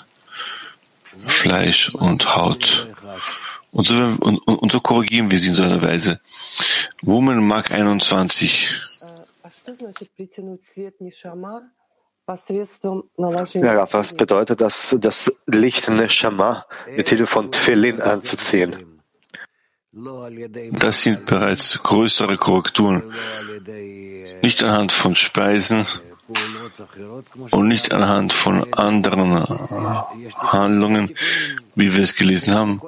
[1.28, 2.88] Fleisch und Haut.
[3.72, 6.20] Und so, und, und so korrigieren wir sie in so einer Weise.
[7.04, 8.70] Woman Mark 21.
[12.28, 18.76] Ja, was bedeutet das, das Licht Neshama mit Hilfe von Tfilin anzuziehen?
[20.74, 23.04] Das sind bereits größere Korrekturen.
[24.42, 25.86] Nicht anhand von Speisen
[27.52, 29.46] und nicht anhand von anderen
[30.36, 31.14] Handlungen,
[31.76, 32.82] wie wir es gelesen haben.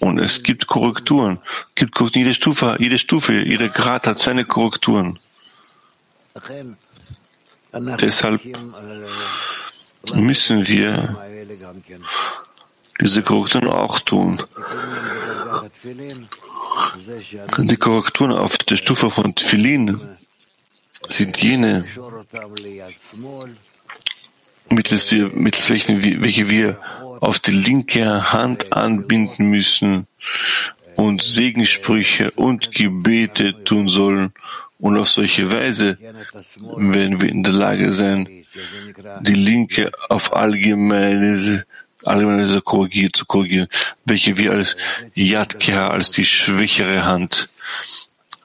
[0.00, 1.38] Und es gibt Korrekturen.
[1.68, 5.20] Es gibt jede Stufe, jede Stufe, jeder Grad hat seine Korrekturen.
[8.00, 8.40] Deshalb
[10.14, 11.16] müssen wir
[13.00, 14.40] diese Korrekturen auch tun.
[17.58, 19.98] Die Korrekturen auf der Stufe von Tfilin
[21.08, 21.84] sind jene,
[24.70, 26.78] mittels, wir, mittels welchen, welche wir
[27.20, 30.06] auf die linke Hand anbinden müssen
[30.96, 34.32] und Segensprüche und Gebete tun sollen.
[34.84, 38.28] Und auf solche Weise werden wir in der Lage sein,
[39.22, 41.64] die Linke auf allgemeine,
[42.04, 43.68] allgemeine korrigieren, zu korrigieren,
[44.04, 44.76] welche wir als
[45.14, 47.48] Yadkeha, als die schwächere Hand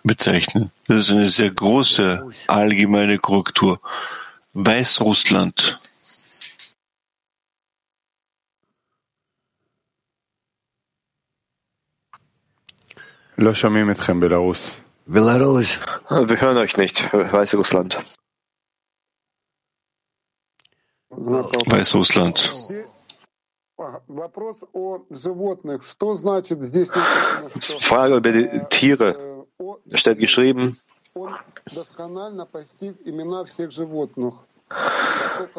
[0.04, 0.72] bezeichnen.
[0.88, 3.82] Das ist eine sehr große allgemeine Korrektur.
[4.54, 5.82] Weißrussland.
[14.22, 14.82] Belarus.
[15.12, 15.24] Wir
[16.40, 17.98] hören euch nicht, Weißrussland.
[21.10, 22.40] Weißrussland.
[27.80, 29.48] Frage über die Tiere.
[29.86, 30.80] Da steht geschrieben,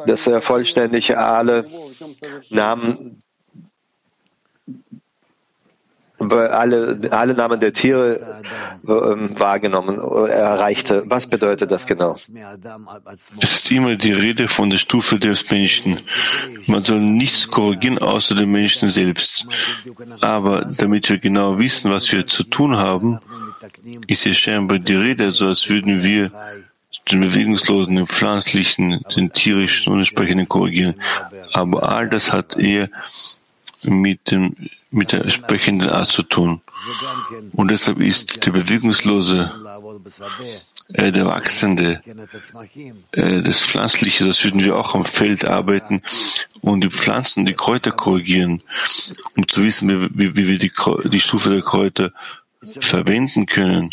[0.06, 1.66] dass er vollständig alle
[2.50, 3.20] Namen
[6.20, 8.20] alle, alle Namen der Tiere
[8.85, 11.04] äh, wahrgenommen erreichte.
[11.06, 12.16] Was bedeutet das genau?
[13.40, 15.96] Es ist immer die Rede von der Stufe des Menschen.
[16.66, 19.46] Man soll nichts korrigieren außer dem Menschen selbst.
[20.20, 23.18] Aber damit wir genau wissen, was wir zu tun haben,
[24.06, 26.30] ist ja scheinbar die Rede, so als würden wir
[27.11, 30.94] den Bewegungslosen, den Pflanzlichen, den Tierischen und entsprechenden korrigieren.
[31.52, 32.88] Aber all das hat eher
[33.83, 34.54] mit dem
[34.90, 36.61] mit der entsprechenden Art zu tun.
[37.53, 39.50] Und deshalb ist der Bewegungslose,
[40.92, 42.03] äh, der Wachsende,
[43.12, 46.03] äh, das Pflanzliche, das würden wir auch am Feld arbeiten
[46.61, 48.62] und die Pflanzen, die Kräuter korrigieren,
[49.37, 50.72] um zu wissen, wie, wie wir die,
[51.05, 52.12] die Stufe der Kräuter
[52.81, 53.90] verwenden können.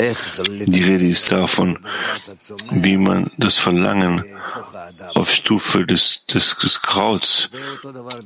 [0.00, 1.78] Die Rede ist davon,
[2.70, 4.24] wie man das Verlangen
[5.14, 7.50] auf Stufe des, des, des Krauts,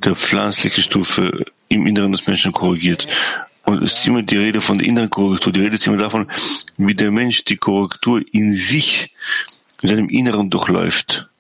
[0.05, 3.09] der pflanzlichen Stufe im Inneren des Menschen korrigiert.
[3.65, 5.53] Und es ist immer die Rede von der inneren Korrektur.
[5.53, 6.31] Die Rede ist immer davon,
[6.77, 9.13] wie der Mensch die Korrektur in sich,
[9.83, 11.31] in seinem Inneren durchläuft.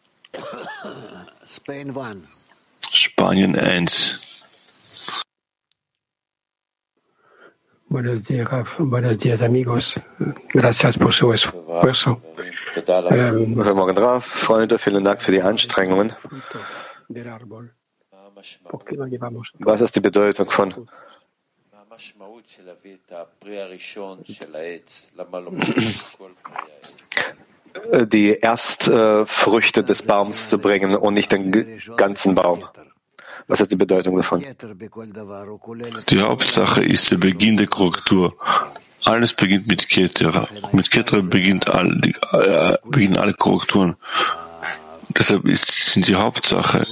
[2.92, 4.23] Spanien 1.
[7.94, 9.94] Buenos días, buenos días, amigos.
[10.52, 12.20] Gracias por su esfuerzo.
[13.12, 14.26] Ähm, Guten Morgen, Raf.
[14.26, 16.12] Freunde, vielen Dank für die Anstrengungen.
[19.60, 20.88] Was ist die Bedeutung von
[28.06, 32.64] die Erstfrüchte des Baums zu bringen und nicht den ganzen Baum?
[33.46, 34.44] Was ist die Bedeutung davon?
[36.08, 38.36] Die Hauptsache ist der Beginn der Korrektur.
[39.04, 40.48] Alles beginnt mit Ketera.
[40.72, 43.96] Mit Ketera beginnt all, die, äh, beginnen alle Korrekturen.
[45.10, 46.86] Deshalb ist, sind die Hauptsache,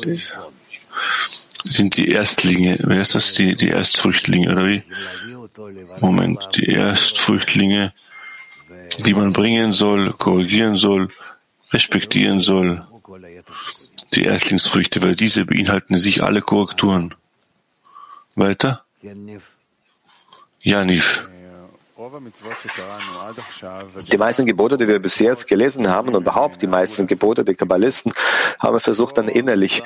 [1.64, 2.78] sind die Erstlinge.
[2.82, 3.32] Wer ist das?
[3.32, 4.82] Die, die Erstfrüchtlinge, oder wie?
[6.00, 7.92] Moment, die Erstfrüchtlinge
[8.98, 11.08] die man bringen soll, korrigieren soll,
[11.72, 12.84] respektieren soll.
[14.14, 17.14] Die Erstlingsfrüchte, weil diese beinhalten sich alle Korrekturen.
[18.35, 18.85] Weiter?
[20.61, 21.29] Janif.
[24.12, 27.55] Die meisten Gebote, die wir bis jetzt gelesen haben und überhaupt die meisten Gebote der
[27.55, 28.12] Kabbalisten
[28.59, 29.83] haben wir versucht dann innerlich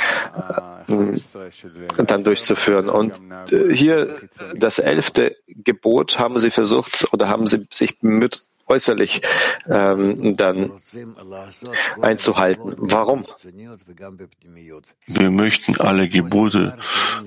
[0.89, 2.89] äh, dann durchzuführen.
[2.89, 4.19] Und äh, hier
[4.55, 9.23] das elfte Gebot haben sie versucht oder haben sie sich bemüht, äußerlich
[9.69, 10.73] ähm, dann
[12.01, 12.75] einzuhalten.
[12.79, 13.25] Warum?
[15.07, 16.77] Wir möchten alle Gebote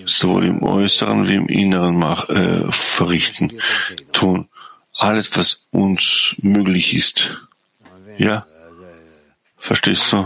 [0.05, 3.53] sowohl im Äußeren wie im Inneren mach, äh, verrichten,
[4.11, 4.49] tun
[4.99, 7.47] alles, was uns möglich ist.
[8.17, 8.45] Ja?
[9.57, 10.25] Verstehst du?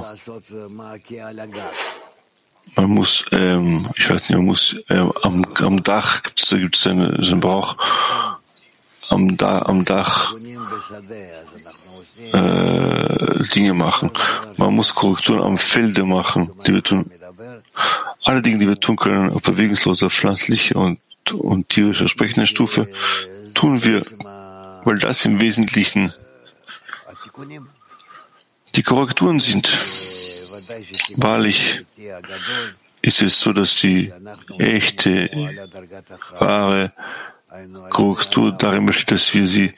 [2.75, 6.87] Man muss, ähm, ich weiß nicht, man muss ähm, am, am Dach gibt es gibt's
[6.87, 7.77] eine, so einen Brauch
[9.13, 10.35] am, da, am Dach
[12.31, 14.11] äh, Dinge machen.
[14.57, 17.11] Man muss Korrekturen am Felde machen, die wir tun.
[18.23, 20.99] Alle Dinge, die wir tun können, auf bewegungsloser, pflanzlicher und,
[21.31, 22.87] und tierischer sprechender Stufe,
[23.53, 24.03] tun wir
[24.83, 26.11] weil das im Wesentlichen
[28.75, 29.67] die Korrekturen sind.
[31.15, 31.85] Wahrlich
[33.01, 34.11] ist es so, dass die
[34.57, 35.29] echte,
[36.39, 36.91] wahre
[37.89, 39.73] Korrektur darin besteht, dass wir sie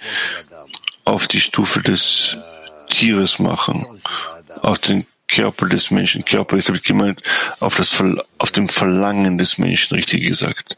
[1.04, 2.38] auf die Stufe des
[2.90, 3.86] Tieres machen,
[4.62, 6.24] auf den Körper des Menschen.
[6.24, 7.22] Körper ist damit gemeint,
[7.60, 8.02] auf, das,
[8.38, 10.78] auf dem Verlangen des Menschen, richtig gesagt.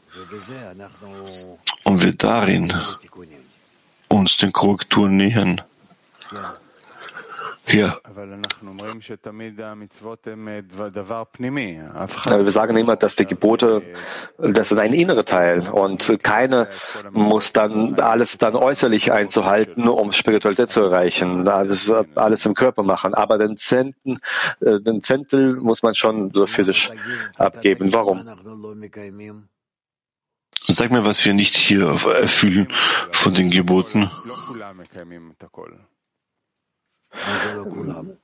[1.84, 2.74] Und wir darin
[4.10, 5.62] uns den Korrekturen nähern.
[7.68, 8.00] Ja.
[12.44, 13.82] Wir sagen immer, dass die Gebote,
[14.38, 16.70] das sind ein innerer Teil und keiner
[17.12, 21.48] muss dann alles dann äußerlich einzuhalten, um Spiritualität zu erreichen.
[21.48, 23.14] Alles, alles im Körper machen.
[23.14, 24.20] Aber den Zenten,
[24.62, 26.92] äh, den Zentel muss man schon so physisch
[27.38, 27.94] abgeben.
[27.94, 28.28] Warum?
[30.70, 32.68] Sag mir, was wir nicht hier erfüllen
[33.12, 34.10] von den Geboten.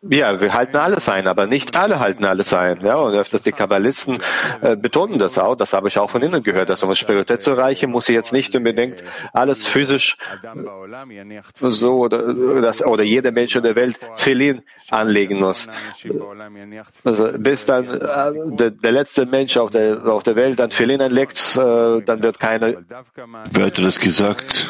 [0.10, 2.82] Ja, wir halten alles ein, aber nicht alle halten alles ein.
[2.82, 4.20] Ja, und öfters die Kabbalisten
[4.62, 5.56] äh, betonen das auch.
[5.56, 8.16] Das habe ich auch von Ihnen gehört, dass um es Spiritualität zu erreichen, muss ich
[8.16, 9.04] jetzt nicht unbedingt
[9.34, 10.18] alles physisch
[11.60, 15.68] so oder, das, oder jeder Mensch in der Welt Tfilin anlegen muss.
[17.04, 21.02] Also bis dann äh, der, der, letzte Mensch auf der, auf der Welt dann Tfilin
[21.02, 22.86] anlegt, äh, dann wird keine.
[23.52, 24.68] Wer hat das gesagt?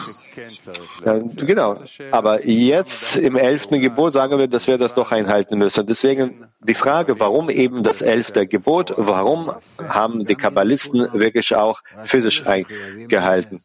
[1.05, 1.83] Ja, genau.
[2.11, 5.85] Aber jetzt im elften Gebot sagen wir, dass wir das doch einhalten müssen.
[5.85, 8.93] Deswegen die Frage, warum eben das elfte Gebot?
[8.97, 9.51] Warum
[9.87, 13.61] haben die Kabbalisten wirklich auch physisch eingehalten?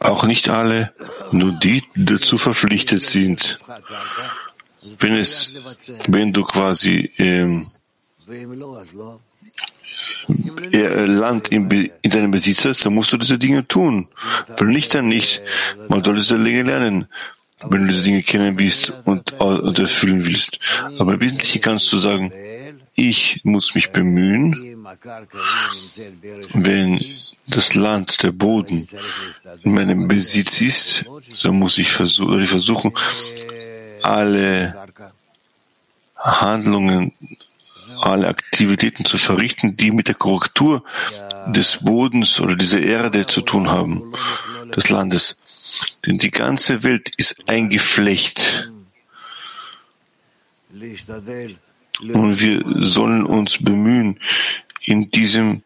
[0.00, 0.92] Auch nicht alle,
[1.32, 3.58] nur die dazu verpflichtet sind.
[5.00, 5.52] Wenn es,
[6.08, 7.66] wenn du quasi ähm,
[10.72, 11.70] Land in,
[12.02, 14.08] in deinem Besitz hast, dann musst du diese Dinge tun.
[14.56, 15.42] Wenn nicht, dann nicht.
[15.88, 17.06] Man soll diese Dinge lernen,
[17.62, 20.58] wenn du diese Dinge kennen willst und, und erfüllen willst.
[20.98, 22.32] Aber im Wesentlichen kannst du sagen,
[22.94, 24.86] ich muss mich bemühen,
[26.54, 27.04] wenn
[27.46, 28.88] das Land, der Boden
[29.62, 32.92] in meinem Besitz ist, so muss ich versuchen
[34.02, 34.74] alle
[36.16, 37.12] Handlungen
[38.00, 40.84] alle Aktivitäten zu verrichten, die mit der Korrektur
[41.46, 44.12] des Bodens oder dieser Erde zu tun haben,
[44.76, 45.36] des Landes.
[46.06, 48.70] Denn die ganze Welt ist ein Geflecht.
[52.12, 54.20] Und wir sollen uns bemühen,
[54.84, 55.62] in diesem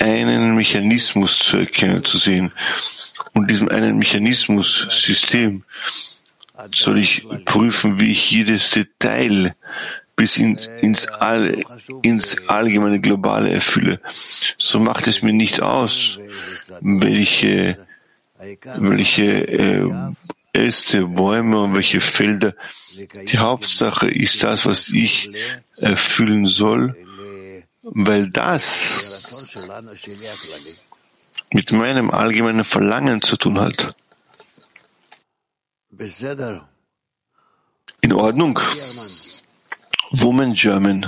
[0.00, 2.52] einen Mechanismus zu erkennen, zu sehen.
[3.34, 5.62] Und diesem einen Mechanismus, System,
[6.74, 9.54] soll ich prüfen, wie ich jedes Detail
[10.18, 11.64] bis ins, ins, All,
[12.02, 14.00] ins allgemeine Globale erfülle.
[14.58, 16.18] So macht es mir nicht aus,
[16.80, 17.78] welche,
[18.76, 19.88] welche äh,
[20.52, 22.54] Äste, Bäume und welche Felder.
[23.30, 25.30] Die Hauptsache ist das, was ich
[25.76, 26.96] erfüllen soll,
[27.82, 29.46] weil das
[31.52, 33.94] mit meinem allgemeinen Verlangen zu tun hat.
[38.00, 38.58] In Ordnung.
[40.11, 41.05] Woman German.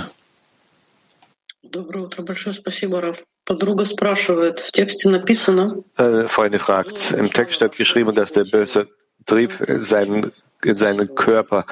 [1.62, 3.22] Доброе утро, большое спасибо, Раф.
[3.44, 5.84] Подруга спрашивает, в тексте написано...
[5.96, 8.88] Äh, Freunde fragt, im Text steht geschrieben, dass der böse
[9.24, 10.32] Trieb in seinen,
[10.64, 11.66] in seinen Körper,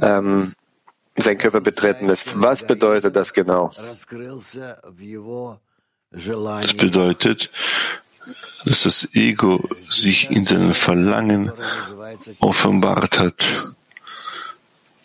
[0.00, 0.52] ähm,
[1.16, 2.40] seinen Körper betreten lässt.
[2.40, 3.70] Was bedeutet das genau?
[3.70, 4.06] Das
[6.74, 7.50] bedeutet,
[8.64, 11.52] dass das Ego sich in seinem Verlangen
[12.40, 13.74] offenbart hat,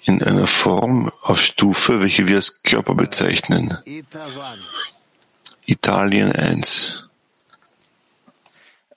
[0.05, 3.77] in einer Form auf Stufe, welche wir als Körper bezeichnen.
[5.67, 7.09] Italien 1.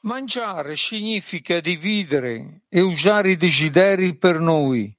[0.02, 4.94] Mangiare significa dividere e usare i desideri per noi.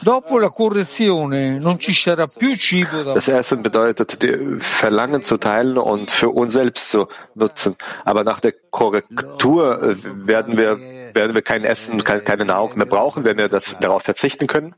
[0.00, 5.38] Dopo la correzione non ci sarà più cibo da Das Essen bedeutet, die Verlangen zu
[5.38, 7.74] teilen und für uns selbst zu nutzen.
[8.04, 10.78] Aber nach der Korrektur äh, werden wir,
[11.14, 14.74] werden wir kein Essen, keine, keine Nahrung mehr brauchen, wenn wir das, darauf verzichten können.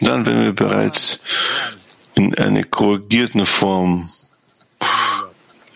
[0.00, 1.20] Dann, wenn wir bereits
[2.14, 4.08] in einer korrigierten Form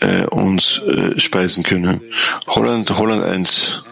[0.00, 2.00] äh, uns äh, speisen können.
[2.46, 3.84] Holland, Holland 1.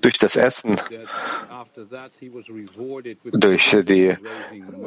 [0.00, 0.76] Durch das Essen,
[3.32, 4.16] durch die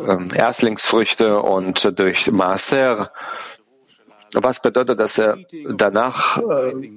[0.07, 3.11] ähm, Erstlingsfrüchte und durch Maser,
[4.33, 5.37] was bedeutet, dass er
[5.75, 6.91] danach äh,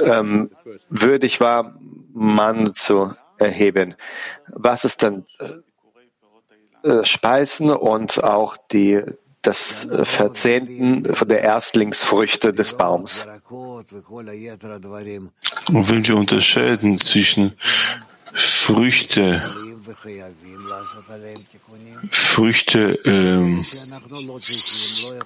[0.00, 0.50] ähm,
[0.90, 1.78] würdig war,
[2.16, 3.94] Mann zu erheben.
[4.48, 5.26] Was ist dann
[6.82, 9.02] äh, äh, Speisen und auch die,
[9.42, 13.26] das Verzehnten von der Erstlingsfrüchte des Baums?
[13.48, 13.92] Und
[15.90, 17.52] wenn wir unterscheiden zwischen
[18.32, 19.42] Früchte,
[22.10, 23.64] Früchte, ähm,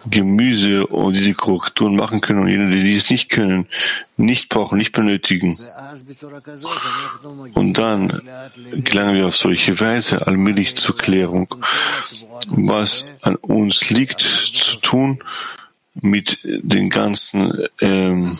[0.06, 3.66] Gemüse und diese Korrekturen machen können und jene, die dies nicht können,
[4.16, 5.56] nicht brauchen, nicht benötigen.
[7.54, 8.22] Und dann
[8.72, 11.54] gelangen wir auf solche Weise allmählich zur Klärung,
[12.48, 15.22] was an uns liegt zu tun
[15.94, 18.32] mit den ganzen ähm,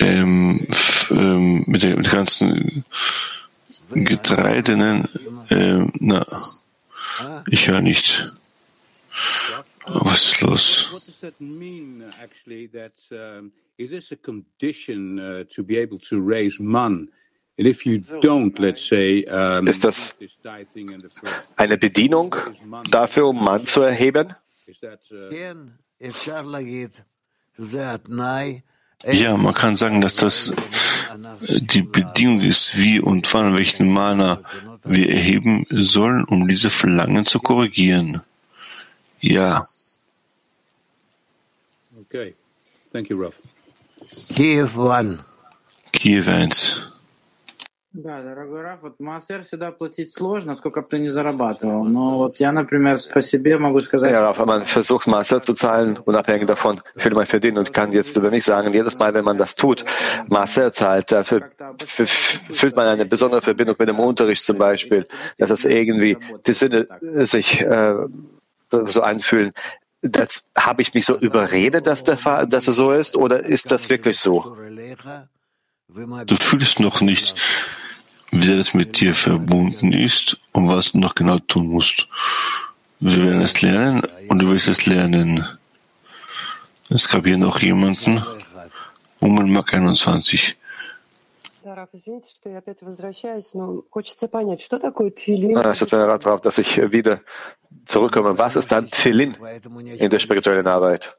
[0.00, 0.66] ähm,
[1.10, 2.84] ähm, mit den ganzen
[3.90, 5.08] Getreidenen,
[5.50, 6.26] ähm, na,
[7.48, 8.32] ich höre nicht.
[9.86, 11.06] Was ist los?
[19.66, 20.18] Ist das
[21.56, 22.36] eine Bedienung
[22.90, 24.34] dafür, um Mann zu erheben?
[29.06, 30.52] Ja, man kann sagen, dass das
[31.40, 34.40] die Bedingung ist, wie und wann welchen Mana
[34.84, 38.20] wir erheben sollen, um diese Verlangen zu korrigieren.
[39.20, 39.66] Ja.
[42.02, 42.34] Okay.
[42.92, 43.36] Thank you, Ralph.
[44.34, 45.18] Kiev 1.
[45.92, 46.89] Kiew 1.
[47.97, 51.85] Да, дорогой Раф, вот Маасер всегда платить сложно, сколько бы ты ни зарабатывал.
[51.85, 54.11] Но вот я, например, по себе могу сказать...
[54.11, 57.93] Ja, Raf, man versucht Maser zu zahlen, unabhängig davon, wie viel man verdient und kann
[57.93, 59.85] jetzt über mich sagen, jedes Mal, wenn man das tut,
[60.27, 65.63] Maser zahlt, dafür fühlt man eine besondere Verbindung mit dem Unterricht zum Beispiel, dass das
[65.63, 67.95] irgendwie die Sinne sich äh,
[68.71, 69.53] so einfühlen.
[70.01, 73.71] Das habe ich mich so überredet, dass, der Fall, dass es so ist, oder ist
[73.71, 74.57] das wirklich so?
[76.26, 77.34] Du fühlst noch nicht,
[78.30, 82.08] wie sehr das mit dir verbunden ist und was du noch genau tun musst.
[83.00, 85.44] Wir werden es lernen und du wirst es lernen.
[86.90, 88.22] Es gab hier noch jemanden,
[89.20, 90.56] um Mark 21.
[95.56, 97.20] Ah, es tut mir leid, dass ich wieder
[97.84, 98.38] zurückkomme.
[98.38, 99.36] Was ist dann Tfilin
[99.98, 101.16] in der spirituellen Arbeit?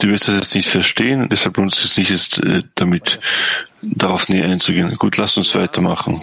[0.00, 3.20] Du wirst das jetzt nicht verstehen, deshalb lohnt es sich jetzt äh, damit
[3.82, 4.94] darauf näher einzugehen.
[4.96, 6.18] Gut, lass uns weitermachen.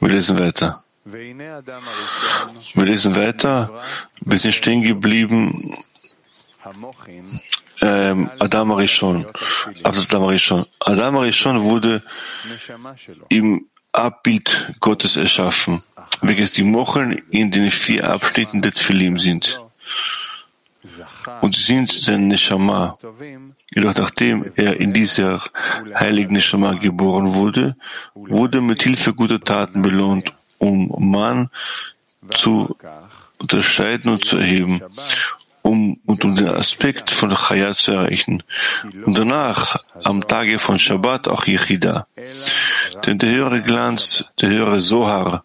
[0.00, 0.82] Wir lesen weiter.
[1.04, 3.82] Wir lesen weiter.
[4.20, 5.76] Wir sind stehen geblieben.
[7.82, 9.26] Ähm, Adam Arishon.
[9.82, 10.66] Adam Arishon.
[10.80, 12.02] Adam Arishon wurde
[13.28, 15.82] im Abbild Gottes erschaffen,
[16.22, 19.61] welches die Mocheln in den vier Abschnitten der Tfilim sind
[21.40, 22.98] und sind sein Neshama.
[23.74, 25.40] Jedoch nachdem er in dieser
[25.94, 27.76] heiligen Neshama geboren wurde,
[28.14, 31.50] wurde mit Hilfe guter Taten belohnt, um Mann
[32.30, 32.76] zu
[33.38, 34.80] unterscheiden und zu erheben,
[35.62, 38.42] um und um den Aspekt von Chaya zu erreichen.
[39.04, 42.06] Und danach, am Tage von Shabbat, auch Yechida.
[43.06, 45.44] Denn der höhere Glanz, der höhere Sohar,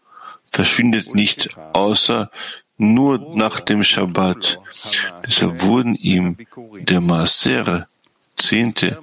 [0.52, 2.32] verschwindet nicht, außer
[2.78, 4.60] nur nach dem Shabbat.
[5.26, 6.38] Deshalb wurden ihm
[6.80, 7.88] der Maaser
[8.38, 9.00] Zehnte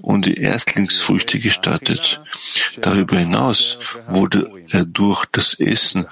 [0.00, 2.20] und die Erstlingsfrüchte gestattet.
[2.80, 6.06] Darüber hinaus wurde er durch das Essen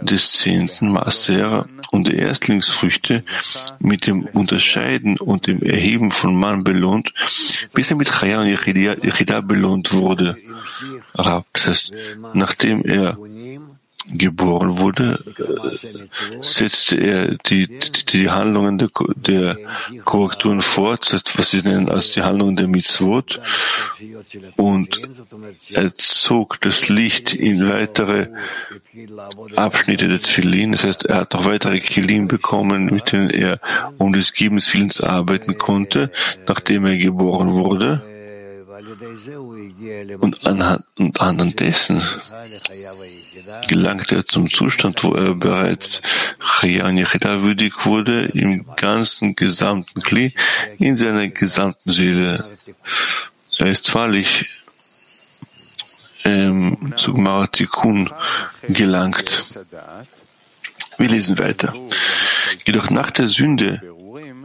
[0.00, 3.24] des zehnten Maaser und der Erstlingsfrüchte
[3.80, 7.12] mit dem Unterscheiden und dem Erheben von Mann belohnt,
[7.72, 10.36] bis er mit Chaya und Yechida belohnt wurde.
[11.12, 11.92] Das heißt,
[12.34, 13.18] nachdem er
[14.06, 15.18] geboren wurde,
[16.42, 19.58] setzte er die, die, die Handlungen der, der
[20.04, 23.40] Korrekturen fort, was sie nennen als die Handlungen der Mitzvot,
[24.56, 25.00] und
[25.70, 28.28] er zog das Licht in weitere
[29.56, 30.72] Abschnitte der Tfilin.
[30.72, 33.60] Das heißt, er hat noch weitere Kilim bekommen, mit denen er
[33.98, 36.10] um des Gebens Willens arbeiten konnte,
[36.46, 38.02] nachdem er geboren wurde.
[40.18, 42.02] Und anhand, und anhand dessen
[43.68, 46.02] gelangte er zum Zustand, wo er bereits
[46.40, 50.34] Chayan Yechida würdig wurde, im ganzen gesamten Kli,
[50.78, 52.56] in seiner gesamten Seele.
[53.58, 54.48] Er ist wahrlich
[56.24, 58.10] ähm, zu Maratikun
[58.68, 59.64] gelangt.
[60.98, 61.74] Wir lesen weiter.
[62.66, 63.93] Jedoch nach der Sünde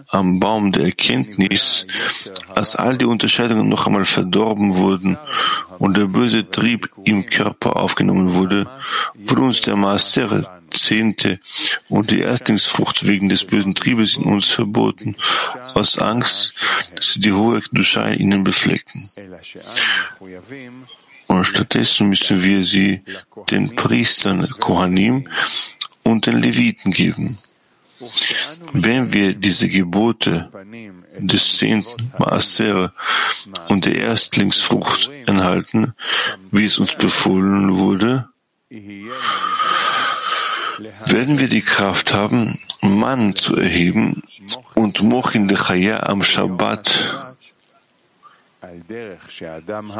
[0.09, 1.85] am Baum der Erkenntnis,
[2.55, 5.17] als all die Unterscheidungen noch einmal verdorben wurden
[5.77, 8.67] und der böse Trieb im Körper aufgenommen wurde,
[9.15, 11.39] wurde uns der Maaser, Zehnte
[11.87, 15.15] und die Erstlingsfrucht wegen des bösen Triebes in uns verboten,
[15.73, 16.53] aus Angst,
[16.95, 19.09] dass sie die hohe Duscha in ihnen beflecken.
[21.27, 23.01] Und stattdessen müssen wir sie
[23.49, 25.27] den Priestern Kohanim
[26.03, 27.37] und den Leviten geben.
[28.73, 30.49] Wenn wir diese Gebote
[31.17, 32.93] des zehnten Maaser
[33.67, 35.93] und der Erstlingsfrucht enthalten,
[36.51, 38.29] wie es uns befohlen wurde,
[41.05, 44.23] werden wir die Kraft haben, Mann zu erheben
[44.75, 47.25] und Mochin de Chaya am Shabbat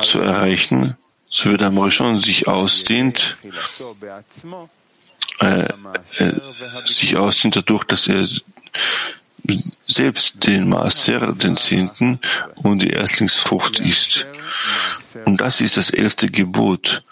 [0.02, 0.95] zu erreichen,
[1.28, 3.38] so wird Amrishon sich ausdehnt
[5.40, 5.68] äh,
[6.18, 6.34] äh,
[6.86, 8.26] sich ausdehnt dadurch, dass er
[9.88, 12.20] selbst den Maaser, den Zehnten
[12.56, 14.28] und die Erstlingsfrucht isst.
[15.26, 17.04] Und das ist das elfte Gebot,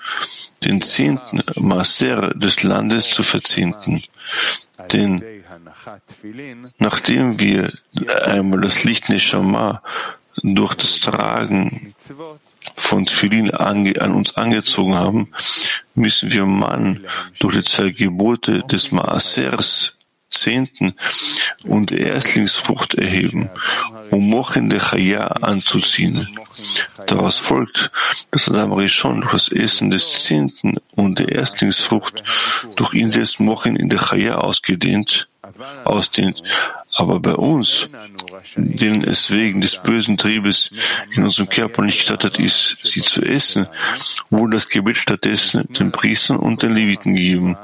[0.63, 4.03] den zehnten Maaser des Landes zu verzehnten.
[4.91, 5.23] Denn
[6.77, 7.71] nachdem wir
[8.25, 9.81] einmal das Licht Neshama
[10.43, 11.95] durch das Tragen
[12.75, 15.29] von Tfilin an uns angezogen haben,
[15.95, 17.05] müssen wir Mann
[17.39, 19.97] durch die zwei Gebote des Maasers
[20.29, 20.93] Zehnten
[21.63, 23.49] und Erstlingsfrucht erheben,
[24.11, 26.27] um Mochin de Chaya anzuziehen.
[27.05, 27.91] Daraus folgt,
[28.31, 32.23] dass Adam Rishon durch das Essen des Zehnten und der Erstlingsfrucht
[32.75, 35.29] durch ihn selbst Mochin in der Chaya ausgedehnt,
[35.85, 36.43] ausdehnt,
[36.95, 37.89] aber bei uns,
[38.55, 40.71] denen es wegen des bösen Triebes
[41.15, 43.67] in unserem Körper nicht gestattet ist, sie zu essen,
[44.29, 47.57] wurde das Gebet stattdessen den Priestern und den Leviten gegeben.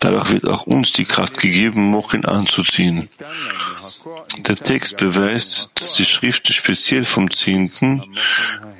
[0.00, 3.08] Dadurch wird auch uns die Kraft gegeben, Mochin anzuziehen.
[4.36, 8.02] Der Text beweist, dass die Schriften speziell vom Zehnten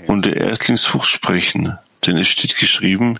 [0.07, 1.79] und der Erstlingsfrucht sprechen.
[2.07, 3.19] Denn es steht geschrieben,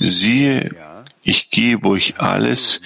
[0.00, 0.74] siehe,
[1.22, 2.80] ich gebe euch alles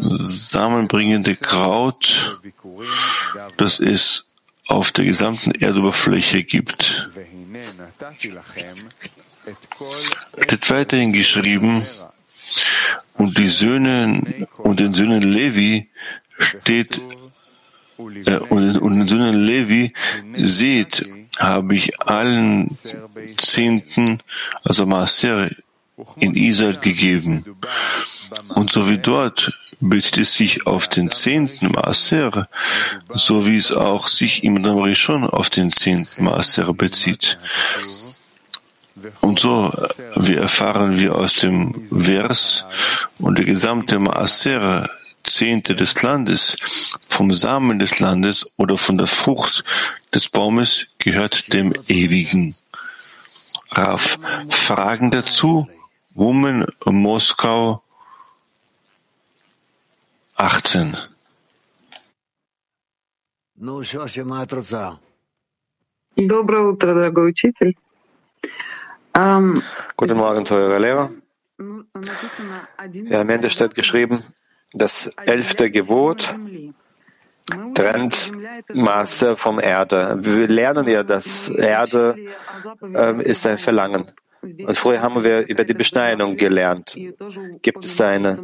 [0.00, 2.40] samenbringende Kraut,
[3.56, 4.26] das es
[4.66, 7.10] auf der gesamten Erdoberfläche gibt.
[10.36, 11.82] Es wird weiterhin geschrieben,
[13.14, 15.88] und die Söhne und den Söhnen Levi
[16.38, 17.00] steht
[17.98, 19.92] äh, und, und den Söhnen Levi
[20.36, 21.04] seht,
[21.38, 22.76] habe ich allen
[23.36, 24.20] Zehnten,
[24.64, 25.50] also Maaser,
[26.16, 27.44] in Israel gegeben.
[28.54, 32.48] Und so wie dort bezieht es sich auf den zehnten Maaser,
[33.14, 37.38] so wie es auch sich im Rishon auf den zehnten Maaser bezieht.
[39.20, 39.72] Und so
[40.16, 42.64] wir erfahren wir aus dem Vers
[43.18, 44.90] und der gesamte Maaser,
[45.23, 46.55] Zehnte des Landes,
[47.01, 49.63] vom Samen des Landes oder von der Frucht
[50.13, 52.55] des Baumes gehört dem Ewigen.
[53.71, 54.19] Raf,
[54.49, 55.67] Fragen dazu?
[56.15, 57.81] Woman Moskau
[60.35, 60.95] 18.
[66.15, 67.75] Доброе утро, дорогой учитель.
[69.15, 71.09] Guten Morgen, teurer Lehrer.
[73.09, 74.23] Ja, am Ende steht geschrieben,
[74.72, 76.34] das elfte Gebot
[77.74, 78.32] trennt
[78.74, 80.18] Maße vom Erde.
[80.20, 82.16] Wir lernen ja, dass Erde
[82.82, 84.04] äh, ist ein Verlangen.
[84.42, 86.96] Und früher haben wir über die Beschneidung gelernt.
[87.62, 88.38] Gibt es da eine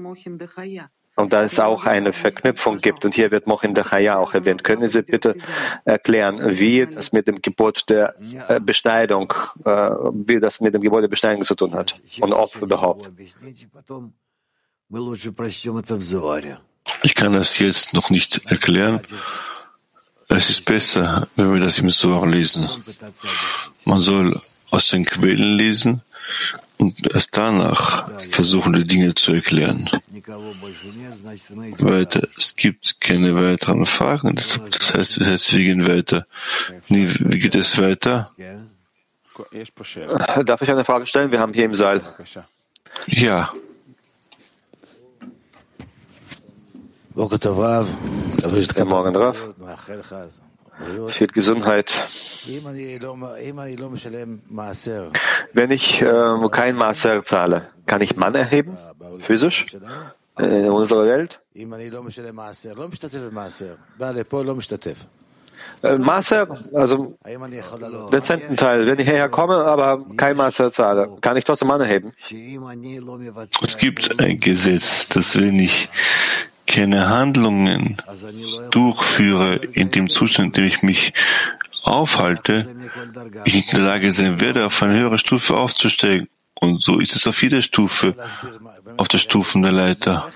[1.16, 4.34] und da es auch eine Verknüpfung gibt, und hier wird noch in der Chaya auch
[4.34, 5.36] erwähnt, können Sie bitte
[5.84, 8.14] erklären, wie das mit dem Gebot der
[8.48, 9.32] äh, Beschneidung,
[9.64, 13.12] äh, wie das mit dem Gebot der Beschneidung zu tun hat und ob überhaupt?
[17.02, 19.00] Ich kann das jetzt noch nicht erklären.
[20.28, 22.68] Es ist besser, wenn wir das im Sohr lesen.
[23.84, 26.02] Man soll aus den Quellen lesen
[26.78, 29.88] und erst danach versuchen, die Dinge zu erklären.
[31.78, 34.34] Weiter, es gibt keine weiteren Fragen.
[34.34, 36.26] Das, heißt, das heißt, wir gehen weiter.
[36.88, 38.30] Wie geht es weiter?
[40.44, 41.30] Darf ich eine Frage stellen?
[41.30, 42.02] Wir haben hier im Saal.
[43.06, 43.52] Ja.
[48.74, 49.36] Guten Morgen, Rav.
[51.10, 51.94] Viel Gesundheit.
[55.52, 58.76] Wenn ich äh, kein Maser zahle, kann ich Mann erheben?
[59.20, 59.66] Physisch?
[60.38, 61.40] In unserer Welt?
[65.84, 71.44] Äh, Maser, also den Teil, wenn ich hierher komme, aber kein Maser zahle, kann ich
[71.44, 72.12] trotzdem Mann erheben?
[73.62, 75.88] Es gibt ein Gesetz, dass wenn ich
[76.74, 77.96] keine Handlungen
[78.70, 81.12] durchführe in dem Zustand, in dem ich mich
[81.84, 82.66] aufhalte,
[83.44, 86.28] ich in der Lage sein werde, auf eine höhere Stufe aufzusteigen.
[86.60, 88.14] Und so ist es auf jeder Stufe,
[88.96, 90.28] auf der Stufen der Leiter.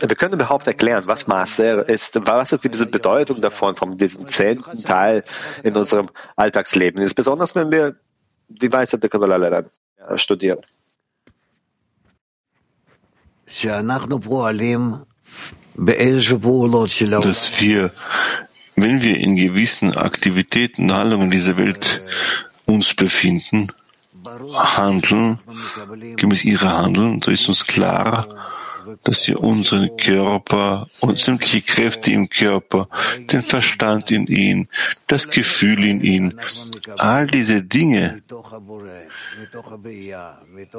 [0.00, 2.18] Wir können überhaupt erklären, was Maser ist.
[2.26, 5.22] Was ist diese Bedeutung davon, von diesem zehnten Teil
[5.62, 7.02] in unserem Alltagsleben?
[7.02, 7.96] Ist besonders, wenn wir
[8.48, 9.64] die Weisheit der Kabbalah
[10.16, 10.60] studieren
[17.20, 17.90] dass wir,
[18.76, 22.00] wenn wir in gewissen Aktivitäten, Handlungen dieser Welt
[22.66, 23.68] uns befinden,
[24.54, 25.38] handeln,
[26.16, 28.26] gemäß ihrer Handeln, so ist uns klar,
[29.02, 32.88] dass wir unseren Körper und sämtliche Kräfte im Körper,
[33.30, 34.68] den Verstand in ihn,
[35.06, 36.40] das Gefühl in ihn,
[36.96, 38.22] all diese Dinge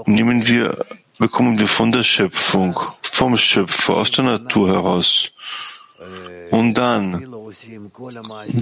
[0.05, 0.85] nehmen wir,
[1.19, 5.31] bekommen wir von der Schöpfung, vom Schöpfer, aus der Natur heraus.
[6.49, 7.27] Und dann,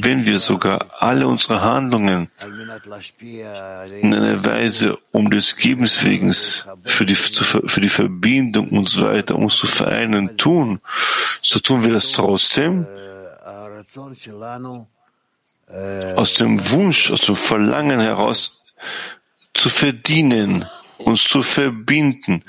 [0.01, 2.29] wenn wir sogar alle unsere Handlungen
[4.01, 6.33] in einer Weise um des Gebens wegen
[6.83, 10.81] für die, für die Verbindung und so weiter, um uns zu vereinen, tun,
[11.41, 12.87] so tun wir das trotzdem
[16.15, 18.63] aus dem Wunsch, aus dem Verlangen heraus
[19.53, 20.65] zu verdienen,
[20.97, 22.43] uns zu verbinden,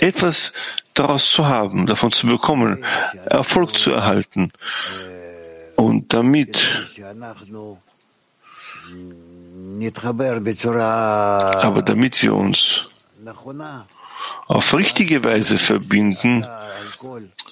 [0.00, 0.52] etwas
[0.94, 2.84] daraus zu haben, davon zu bekommen,
[3.26, 4.52] Erfolg zu erhalten.
[5.76, 6.60] Und damit
[11.62, 12.90] aber damit wir uns
[14.46, 16.46] auf richtige Weise verbinden,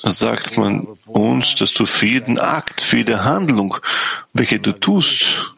[0.04, 3.76] sagt man uns, dass du für jeden Akt, für jede Handlung,
[4.32, 5.56] welche du tust,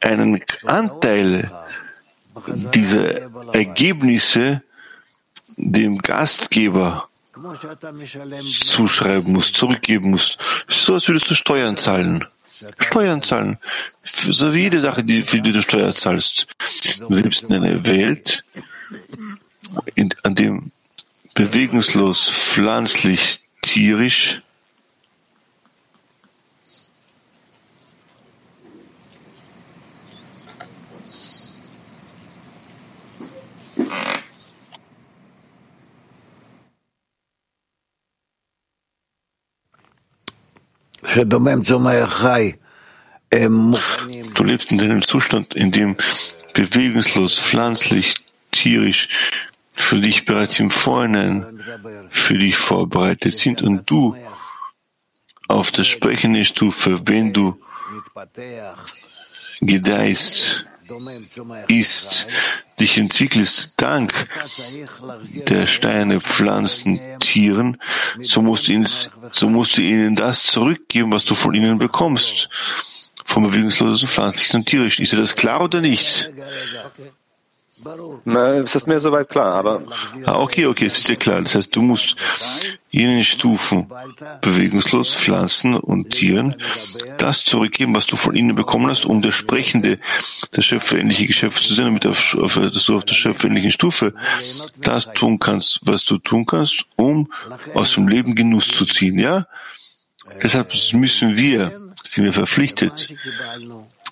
[0.00, 1.50] einen Anteil
[2.74, 4.62] dieser Ergebnisse
[5.56, 7.08] dem Gastgeber
[8.64, 10.38] zuschreiben musst, zurückgeben musst.
[10.68, 12.24] So als würdest du Steuern zahlen.
[12.78, 13.58] Steuern zahlen.
[14.02, 16.48] So wie jede Sache, die, für die du Steuern zahlst.
[16.98, 18.44] Du lebst in einer Welt,
[19.94, 20.72] in, an dem
[21.34, 24.42] bewegungslos, pflanzlich, tierisch
[44.34, 45.96] Du lebst in einem Zustand, in dem
[46.54, 48.14] bewegungslos, pflanzlich,
[48.50, 49.08] tierisch
[49.70, 51.62] für dich bereits im Vorhinein
[52.10, 54.16] für dich vorbereitet sind und du
[55.46, 57.58] auf der sprechenden Stufe, wenn du
[59.60, 60.66] gedeihst,
[61.68, 62.26] ist,
[62.80, 64.28] dich entwickelst dank
[65.48, 67.78] der Steine, Pflanzen, Tieren,
[68.20, 68.88] so musst, du ihnen,
[69.32, 72.48] so musst du ihnen das zurückgeben, was du von ihnen bekommst.
[73.24, 75.02] Vom bewegungslosen, pflanzlichen und tierischen.
[75.02, 76.30] Ist dir das klar oder nicht?
[78.24, 79.82] Na, es ist mir soweit klar, aber.
[80.24, 81.40] Ah, okay, okay, es ist dir klar.
[81.40, 82.16] Das heißt, du musst
[82.90, 83.86] jenen Stufen,
[84.40, 86.56] bewegungslos, Pflanzen und Tieren,
[87.18, 89.98] das zurückgeben, was du von ihnen bekommen hast, um der sprechende,
[90.56, 94.14] der schöpferähnliche Geschöpf zu sein, damit auf, auf, dass du auf der schöpferähnlichen Stufe
[94.78, 97.30] das tun kannst, was du tun kannst, um
[97.74, 99.46] aus dem Leben Genuss zu ziehen, ja?
[100.42, 101.72] Deshalb müssen wir,
[102.02, 103.14] sind wir verpflichtet,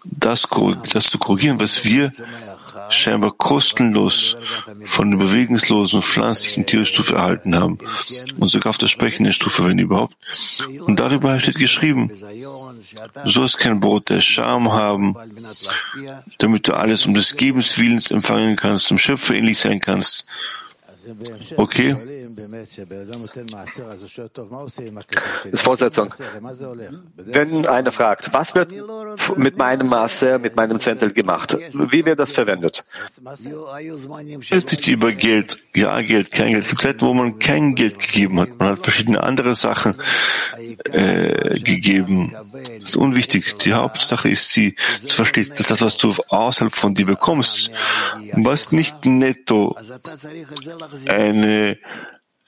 [0.04, 0.46] das,
[0.92, 2.12] das zu korrigieren, was wir
[2.90, 4.36] scheinbar kostenlos
[4.84, 7.78] von der bewegungslosen pflanzlichen Tierstufe erhalten haben
[8.38, 10.16] und sogar auf der sprechenden Stufe, wenn überhaupt.
[10.80, 12.10] Und darüber steht geschrieben,
[13.24, 15.16] du sollst kein Brot der Scham haben,
[16.38, 20.26] damit du alles um des Gebens Willens empfangen kannst, um Schöpfer ähnlich sein kannst.
[21.56, 21.96] Okay.
[25.50, 26.12] Das Fortsetzung.
[27.16, 28.72] Wenn einer fragt, was wird
[29.36, 31.56] mit meinem Maße, mit meinem Zentel gemacht?
[31.72, 32.84] Wie wird das verwendet?
[34.40, 36.64] Stellt sich über Geld, ja Geld, kein Geld.
[36.64, 38.58] Es gibt Zeiten, wo man kein Geld gegeben hat.
[38.58, 39.94] Man hat verschiedene andere Sachen
[40.84, 42.32] äh, gegeben.
[42.80, 43.54] Das ist unwichtig.
[43.58, 47.70] Die Hauptsache ist, die zu verstehen, dass das, was du außerhalb von dir bekommst,
[48.32, 49.76] was nicht netto
[51.06, 51.78] eine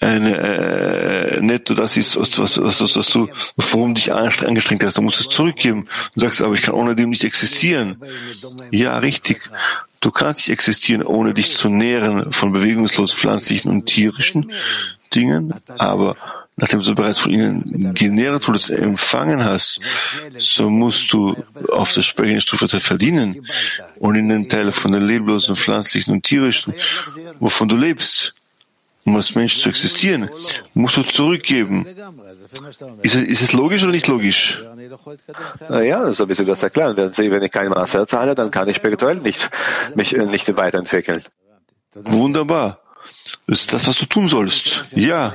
[0.00, 5.02] eine äh, netto, das ist was, was, was, was du, worum dich angestrengt hast, du
[5.02, 5.88] musst es zurückgeben.
[6.14, 7.96] Du sagst, aber ich kann ohne dem nicht existieren.
[8.70, 9.50] Ja, richtig.
[10.00, 14.52] Du kannst nicht existieren, ohne dich zu nähren von bewegungslos pflanzlichen und tierischen
[15.12, 16.16] Dingen, aber
[16.58, 19.80] nachdem du bereits von ihnen genährt wurdest, empfangen hast,
[20.36, 21.36] so musst du
[21.70, 23.46] auf der sprechenden Stufe verdienen
[23.98, 26.74] und in den Teil von den leblosen, pflanzlichen und tierischen,
[27.40, 28.34] wovon du lebst
[29.08, 30.28] um als Mensch zu existieren,
[30.74, 31.86] musst du zurückgeben.
[33.02, 34.62] Ist es, ist es logisch oder nicht logisch?
[35.70, 36.94] Ja, so wie Sie das erklären.
[36.96, 39.48] Wenn, Sie, wenn ich keine Masse erzahle, dann kann ich spirituell nicht,
[39.94, 41.22] mich äh, nicht weiterentwickeln.
[41.94, 42.80] Wunderbar.
[43.46, 44.84] Das ist das, was du tun sollst.
[44.92, 45.34] Ja.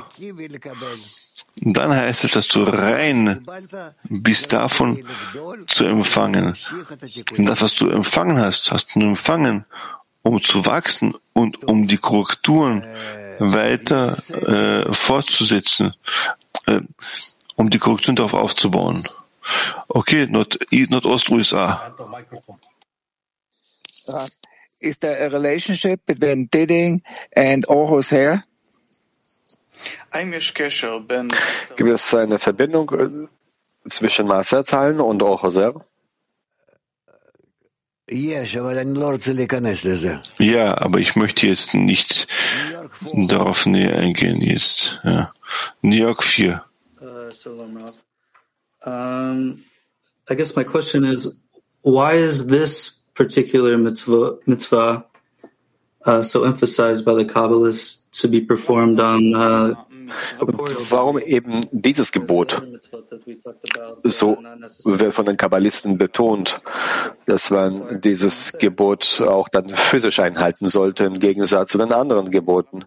[1.62, 3.44] Dann heißt es, dass du rein
[4.04, 5.06] bist davon
[5.68, 6.58] zu empfangen.
[7.38, 9.66] Und das, was du empfangen hast, hast du empfangen,
[10.24, 12.84] um zu wachsen und um die Korrekturen
[13.40, 15.94] weiter äh, fortzusetzen,
[16.66, 16.82] äh,
[17.56, 19.08] um die Korrekturen darauf aufzubauen.
[19.88, 21.94] Okay, Nord Nordost-USA.
[24.84, 27.02] Uh, is there a relationship between Didding
[27.36, 28.44] and Orhus hair?
[31.76, 35.74] Gibt es eine Verbindung äh, zwischen Maserzahlen und Orhoser?
[40.38, 42.28] Ja, aber ich möchte jetzt nicht
[43.14, 45.02] darauf näher eingehen jetzt.
[45.04, 45.34] Ja.
[45.82, 46.64] New York 4.
[48.86, 49.64] Um,
[50.30, 51.38] I guess my question is,
[51.82, 55.04] why is this particular mitzvah, mitzvah
[56.06, 59.76] uh, so emphasized by the Kabbalists to be performed on uh,
[60.90, 62.62] Warum eben dieses Gebot
[64.04, 64.38] so
[64.84, 66.62] wird von den Kabbalisten betont,
[67.26, 72.86] dass man dieses Gebot auch dann physisch einhalten sollte, im Gegensatz zu den anderen Geboten,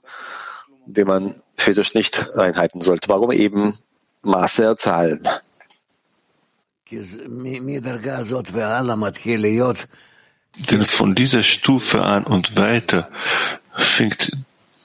[0.86, 3.08] die man physisch nicht einhalten sollte.
[3.08, 3.74] Warum eben
[4.22, 5.26] Maße erzahlen?
[10.58, 13.10] Denn von dieser Stufe an und weiter
[13.74, 14.32] fängt,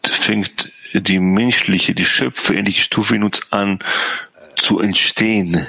[0.04, 3.80] fängt die menschliche, die schöpferähnliche Stufe in uns an
[4.58, 5.66] zu entstehen.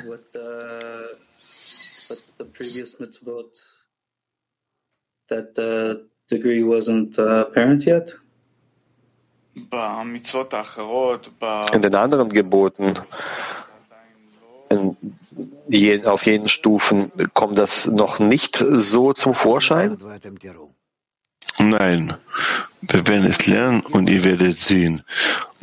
[5.29, 8.19] That the degree wasn't apparent yet?
[11.73, 12.95] In den anderen Geboten,
[14.69, 14.97] in,
[16.05, 19.99] auf jenen Stufen, kommt das noch nicht so zum Vorschein?
[21.59, 22.15] Nein,
[22.81, 25.05] wir werden es lernen und ihr werdet sehen.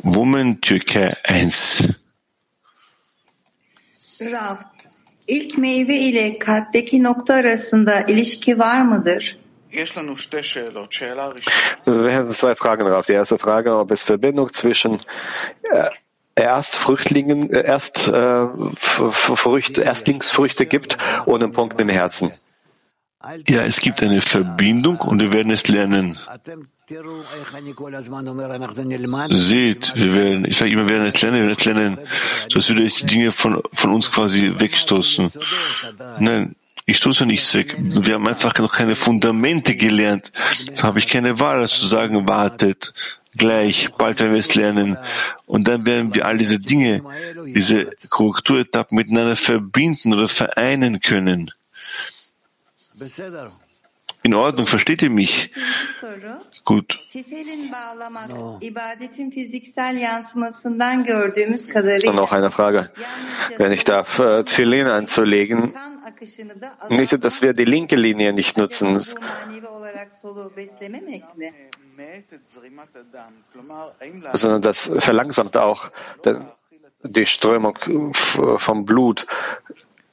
[0.02, 1.88] Woman Türkei 1.
[4.20, 4.58] Rav,
[5.26, 9.40] ilk meyve ile kalpteki nokta arasında ilişki var mıdır?
[9.72, 9.86] Wir
[12.12, 13.06] haben zwei Fragen drauf.
[13.06, 14.98] Die erste Frage, ob es Verbindung zwischen
[15.70, 15.84] äh,
[16.44, 22.32] Erstfrüchtlingen, äh, Erst, äh, Früchte, Erstlingsfrüchte gibt und einen Punkt im Herzen.
[23.48, 26.16] Ja, es gibt eine Verbindung und wir werden es lernen.
[29.30, 31.98] Seht, wir werden, ich sage immer, wir werden es lernen, wir werden es lernen,
[32.48, 35.30] so dass wir die Dinge von, von uns quasi wegstoßen.
[36.18, 37.76] Nein, ich stoße nichts weg.
[37.78, 40.32] Wir haben einfach noch keine Fundamente gelernt.
[40.64, 42.94] Jetzt habe ich keine Wahl, als zu sagen, wartet,
[43.36, 44.98] gleich, bald werden wir es lernen.
[45.46, 47.02] Und dann werden wir all diese Dinge,
[47.46, 51.50] diese Korrekturetappen miteinander verbinden oder vereinen können.
[54.22, 55.50] In Ordnung, versteht ihr mich?
[56.66, 57.00] Gut.
[62.06, 62.90] Und noch eine Frage.
[63.56, 65.72] Wenn ich darf, äh, Tfilin anzulegen,
[66.90, 69.00] nicht so, dass wir die linke Linie nicht nutzen,
[74.32, 75.90] sondern das verlangsamt auch
[77.02, 77.76] die Strömung
[78.12, 79.26] vom Blut.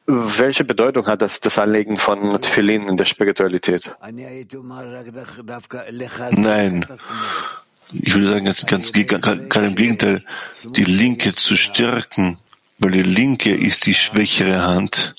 [0.06, 3.94] Welche Bedeutung hat das, das Anlegen von Tfilin in der Spiritualität?
[6.32, 6.86] Nein.
[7.92, 10.24] Ich würde sagen, ganz, ganz, ganz im Gegenteil,
[10.64, 12.38] die Linke zu stärken,
[12.80, 15.16] weil die Linke ist die schwächere Hand.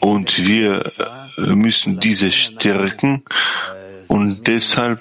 [0.00, 0.90] Und wir
[1.36, 3.22] müssen diese stärken
[4.08, 5.00] und deshalb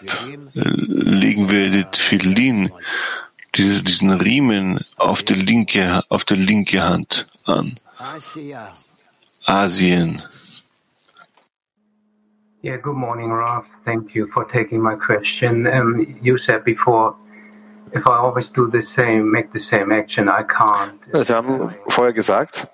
[0.54, 2.72] legen wir die Tfilin,
[3.56, 7.80] dieses, diesen Riemen auf die linke, auf die linke Hand an.
[9.46, 10.22] Asien.
[12.64, 13.66] Yeah, good morning, Ralph.
[13.86, 15.68] Thank you for taking my question.
[15.68, 17.16] Um, you said before,
[17.94, 21.00] if I always do the same, make the same action, I can't.
[21.24, 22.68] Sie haben vorher gesagt,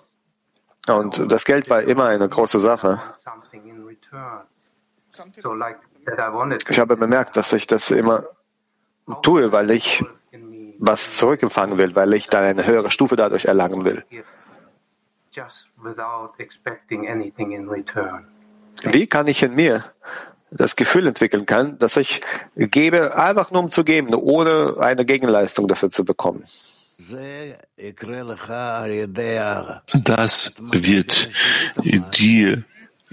[0.88, 3.00] Und das Geld war immer eine große Sache.
[3.24, 4.42] something in return.
[5.42, 8.24] So like that I wanted Ich habe bemerkt, dass ich das immer
[9.22, 10.04] tue, weil ich
[10.78, 14.04] was zurückempfangen will, weil ich dann eine höhere Stufe dadurch erlangen will.
[18.84, 19.84] Wie kann ich in mir
[20.52, 22.20] das Gefühl entwickeln kann, dass ich
[22.56, 26.44] gebe, einfach nur um zu geben, ohne eine Gegenleistung dafür zu bekommen?
[30.04, 31.30] Das wird
[32.14, 32.64] dir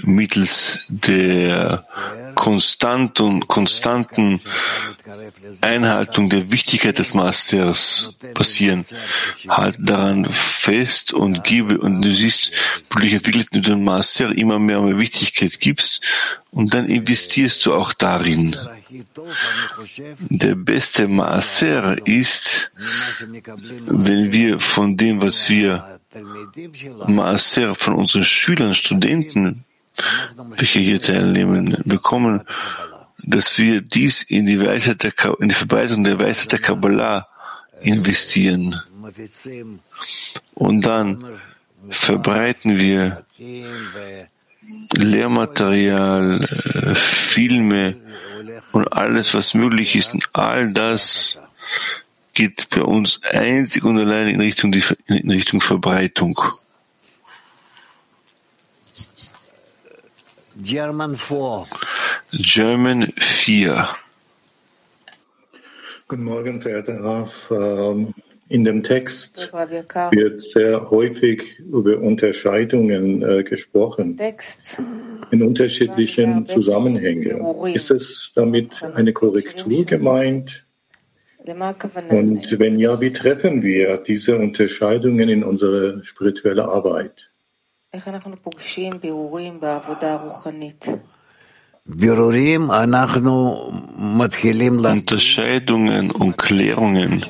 [0.04, 1.86] mittels der
[2.36, 4.42] konstanten, konstanten
[5.62, 8.86] Einhaltung der Wichtigkeit des Masters passieren.
[9.48, 12.52] Halt daran fest und gebe, und du siehst,
[12.92, 16.02] wie du dich entwickelst, du dem Master immer mehr und mehr Wichtigkeit gibst,
[16.52, 18.56] und dann investierst du auch darin.
[20.30, 22.72] Der beste Maser ist,
[23.88, 26.00] wenn wir von dem, was wir
[27.06, 29.64] Maser von unseren Schülern, Studenten,
[30.36, 32.44] welche hier teilnehmen, bekommen,
[33.24, 37.28] dass wir dies in die Weisheit der, in die Verbreitung der Weisheit der Kabbalah
[37.82, 38.76] investieren.
[40.56, 41.40] Und dann
[41.90, 43.24] verbreiten wir
[44.98, 47.96] Lehrmaterial, äh, Filme
[48.72, 50.14] und alles, was möglich ist.
[50.14, 51.40] Und all das
[52.34, 54.74] geht bei uns einzig und allein in Richtung,
[55.08, 56.40] in Richtung Verbreitung.
[60.62, 61.66] German 4.
[62.34, 63.88] German 4.
[66.08, 67.52] Guten Morgen, verehrter Raf.
[67.52, 68.14] Ähm,
[68.50, 74.20] In dem Text wird sehr häufig über Unterscheidungen äh, gesprochen
[75.30, 77.46] in unterschiedlichen Zusammenhängen.
[77.74, 80.66] Ist es damit eine Korrektur gemeint?
[82.10, 87.30] Und wenn ja, wie treffen wir diese Unterscheidungen in unserer spirituellen Arbeit?
[94.92, 97.26] Unterscheidungen und Klärungen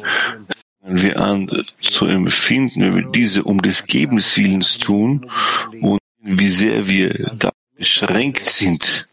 [0.82, 1.50] fangen wir an
[1.80, 5.32] zu empfinden, wenn wir diese um des Gebens Willens tun
[5.80, 9.08] und wie sehr wir da beschränkt sind.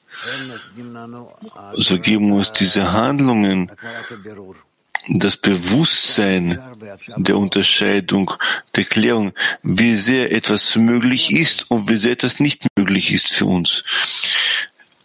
[1.74, 3.70] So geben uns diese Handlungen
[5.09, 6.59] das Bewusstsein
[7.17, 8.31] der Unterscheidung,
[8.75, 13.45] der Klärung, wie sehr etwas möglich ist und wie sehr etwas nicht möglich ist für
[13.45, 13.83] uns.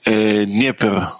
[0.05, 1.13] Äh, Dnieper.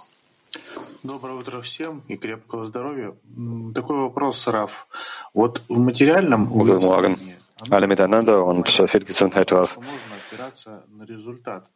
[1.03, 3.13] Доброе утро всем и крепкого здоровья.
[3.35, 4.87] М, Такой вопрос, Раф.
[5.33, 7.17] Вот в материальном Guten Morgen.
[7.69, 9.77] Alle miteinander und viel Gesundheit drauf.
[9.77, 11.69] можно опираться на результат.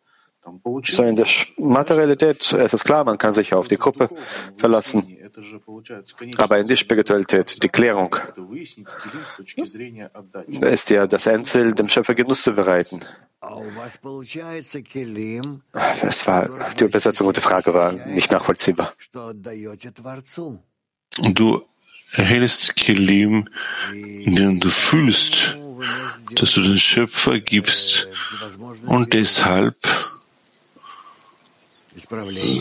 [0.44, 4.10] Там, So in der Sch- Materialität, es ist klar, man kann sich auf die Gruppe
[4.58, 5.04] verlassen.
[6.39, 8.17] Aber in der Spiritualität, die Klärung,
[10.61, 13.01] ist ja das Endziel, dem Schöpfer Genuss zu bereiten.
[16.03, 18.93] Es war, die Übersetzung, die Frage war nicht nachvollziehbar.
[21.19, 21.63] Und du
[22.13, 23.49] erhältst Kelim,
[23.93, 25.59] den du fühlst,
[26.35, 28.09] dass du den Schöpfer gibst.
[28.87, 29.77] und deshalb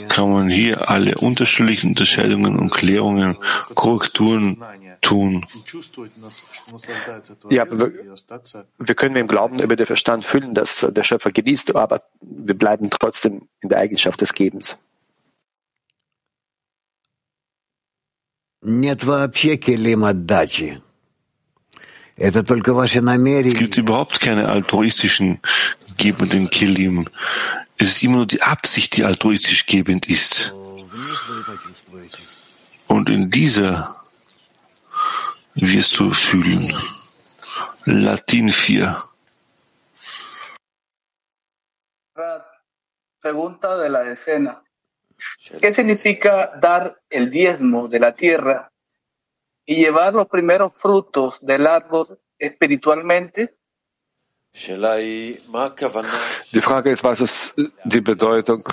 [0.08, 3.36] kann man hier alle unterschiedlichen Unterscheidungen und Klärungen,
[3.74, 4.56] Korrekturen
[5.00, 5.46] tun.
[5.54, 9.58] И чувствовать, нас- что наслаждается Ja, aber Творец, wir, и остаться wir können im Glauben
[9.61, 14.20] über den Verstand fühlen, dass der Schöpfer genießt, aber wir bleiben trotzdem in der Eigenschaft
[14.20, 14.76] des Gebens.
[18.62, 20.82] Нет вообще келим отдачи.
[22.16, 23.54] Это только ваши Es намерения.
[23.58, 25.40] gibt überhaupt keine altruistischen
[25.96, 27.08] gebenden Kelim.
[27.78, 30.53] Es ist immer nur die Absicht, die altruistisch gebend ist.
[32.88, 33.95] Und in dieser
[35.55, 36.73] wirst du fühlen.
[37.86, 39.03] Latin 4.
[43.21, 44.63] Pregunta de la decena.
[45.59, 48.71] ¿Qué significa dar el diezmo de la tierra
[49.65, 53.57] y llevar los primeros frutos del árbol espiritualmente?
[56.53, 58.63] Die Frage ist, was ist die Bedeutung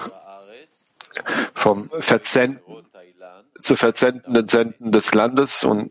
[1.54, 2.60] vom Versenden,
[3.60, 5.90] zu versendenden Senden des Landes und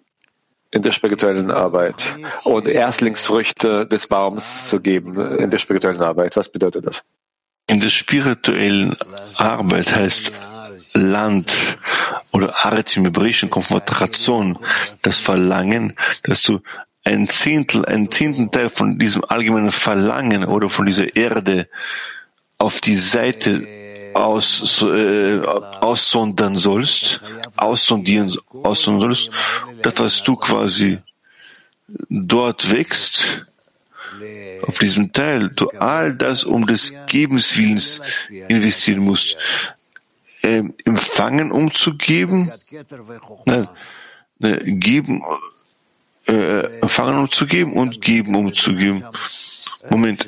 [0.71, 2.15] in der spirituellen Arbeit
[2.45, 6.37] und Erstlingsfrüchte des Baums zu geben in der spirituellen Arbeit.
[6.37, 7.03] Was bedeutet das?
[7.67, 8.95] In der spirituellen
[9.35, 10.31] Arbeit heißt
[10.93, 11.77] Land
[12.31, 14.57] oder Aretz im hebräischen Konfrontation
[15.01, 16.61] das Verlangen, dass du
[17.03, 21.67] ein Zehntel, ein zehnten Teil von diesem allgemeinen Verlangen oder von dieser Erde
[22.57, 23.67] auf die Seite
[24.13, 27.21] aus, äh, aussondern sollst,
[27.55, 29.31] aussondieren, aussondern sollst,
[29.81, 30.99] das, was du quasi
[32.09, 33.45] dort wächst,
[34.63, 38.01] auf diesem Teil, du all das um des Gebenswillens
[38.47, 39.37] investieren musst.
[40.43, 41.93] Äh, empfangen, um zu
[43.45, 43.67] nein,
[44.39, 45.23] ne, geben,
[46.31, 49.03] äh, empfangen, um zu geben und geben, um zu geben.
[49.89, 50.27] Moment,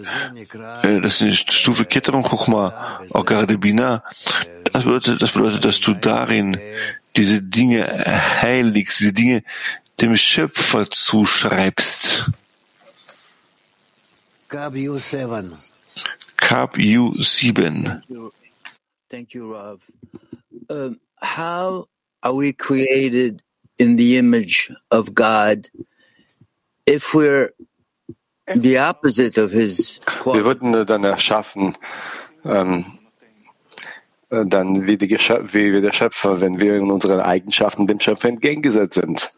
[0.84, 4.04] äh, das ist eine Stufe Ketterung Chochma, auch gerade Bina.
[4.72, 6.58] Das bedeutet, das bedeutet, dass du darin
[7.16, 7.86] diese Dinge
[8.42, 9.44] heiligst, diese Dinge
[10.02, 12.32] dem Schöpfer zuschreibst.
[14.50, 15.54] Kab U7.
[16.38, 18.02] Kab U7.
[19.10, 19.80] Thank you, Rav.
[20.70, 21.88] Um, how
[22.22, 23.42] are we created
[23.78, 26.73] in the image of God if we're the opposite of his
[30.26, 31.78] Wir wurden dann erschaffen,
[32.44, 32.86] ähm,
[34.30, 39.32] dann wie, die wie der Schöpfer, wenn wir in unseren Eigenschaften dem Schöpfer entgegengesetzt sind.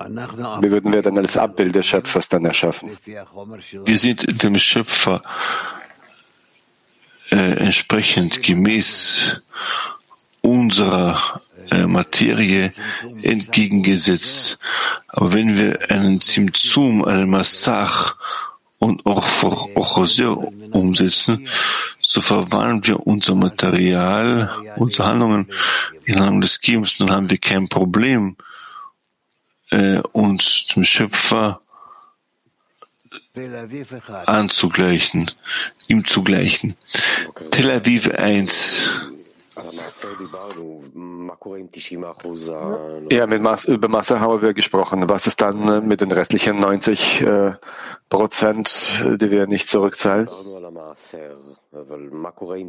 [0.00, 2.90] Wie würden wir dann als Abbild des Schöpfers dann erschaffen?
[3.04, 5.22] Wir sind dem Schöpfer
[7.30, 9.42] äh, entsprechend gemäß
[10.40, 12.72] unserer äh, Materie
[13.22, 14.58] entgegengesetzt.
[15.08, 18.16] Aber wenn wir einen Zimtzum, einen Massach
[18.78, 20.36] und Ochosir
[20.72, 21.48] umsetzen,
[22.00, 25.48] so verwandeln wir unser Material, unsere Handlungen
[26.04, 28.36] in Handlungen des Gebens, dann haben wir kein Problem,
[29.70, 31.60] äh, uns dem Schöpfer
[34.26, 35.30] anzugleichen,
[35.86, 36.76] ihm zu gleichen.
[37.50, 39.10] Tel Aviv 1.
[43.10, 45.08] Ja, mit Mas über Masse haben wir gesprochen.
[45.08, 47.52] Was ist dann äh, mit den restlichen 90 äh,
[48.08, 50.28] Prozent, die wir nicht zurückzahlen?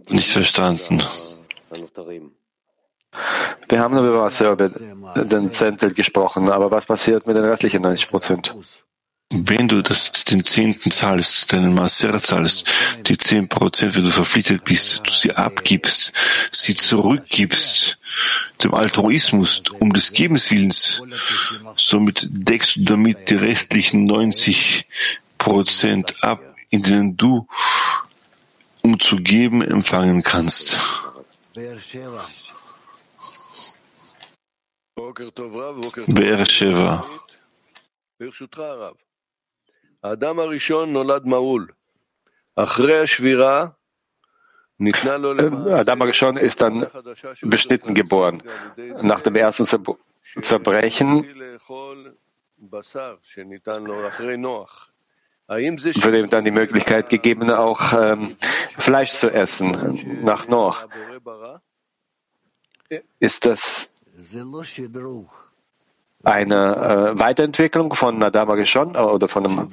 [0.09, 1.01] Nicht verstanden.
[3.67, 8.09] Wir haben über Masse, über den Zentel gesprochen, aber was passiert mit den restlichen 90
[8.09, 8.55] Prozent?
[9.31, 12.67] Wenn du das, den Zehnten zahlst, deinen Maser zahlst,
[13.05, 16.13] die zehn Prozent, wenn du verpflichtet bist, du sie abgibst,
[16.51, 17.99] sie zurückgibst,
[18.63, 21.03] dem Altruismus, um des Gebenswillens,
[21.75, 24.87] somit deckst du damit die restlichen 90
[25.37, 27.47] Prozent ab, in denen du,
[28.81, 30.79] um zu geben, empfangen kannst.
[36.07, 36.45] Be'er
[40.01, 40.39] Adam
[46.01, 46.87] Arishon ist dann
[47.41, 48.41] beschnitten geboren.
[49.01, 51.25] Nach dem ersten Zerbrechen
[56.03, 58.35] wird ihm dann die Möglichkeit gegeben, auch ähm,
[58.77, 60.87] Fleisch zu essen nach Noach.
[63.19, 63.95] Ist das
[66.23, 69.69] eine äh, Weiterentwicklung von Adam Arishon äh, oder von einem,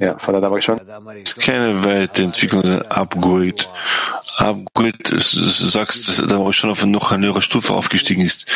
[0.00, 0.80] ja, von Adam Arishon?
[1.22, 3.64] Es ist keine Weiterentwicklung, ein Upgrade.
[4.38, 8.46] Upgrade, du sagst, dass Adam Arishon auf noch eine höhere Stufe aufgestiegen ist.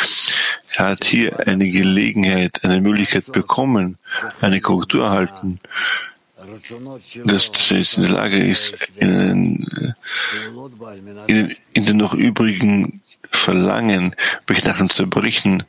[0.74, 3.98] Er hat hier eine Gelegenheit, eine Möglichkeit bekommen,
[4.40, 5.60] eine Korrektur erhalten,
[7.24, 9.94] dass er jetzt in der Lage ist, in,
[11.26, 14.16] in, in den noch übrigen Verlangen,
[14.46, 15.64] welche nach dem Zerbrechen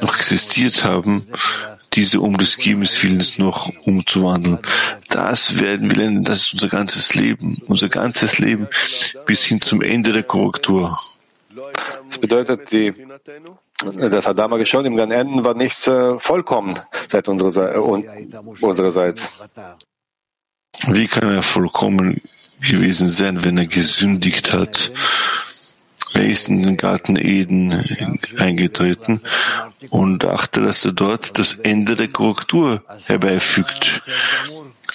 [0.00, 1.26] noch existiert haben,
[1.92, 4.58] diese um des Gebens Willens noch umzuwandeln.
[5.08, 8.68] Das werden wir lernen, das ist unser ganzes Leben, unser ganzes Leben
[9.26, 10.98] bis hin zum Ende der Korrektur.
[12.08, 12.94] Das bedeutet, die,
[14.10, 16.78] das Adama schon im Gan Enden war nicht äh, vollkommen
[17.08, 19.28] seit unserer, äh, unsererseits.
[20.86, 22.22] Wie kann er vollkommen
[22.60, 24.92] gewesen sein, wenn er gesündigt hat?
[26.14, 27.84] Er ist in den Garten Eden
[28.38, 29.20] eingetreten
[29.90, 34.02] und dachte, dass er dort das Ende der Korrektur herbeifügt.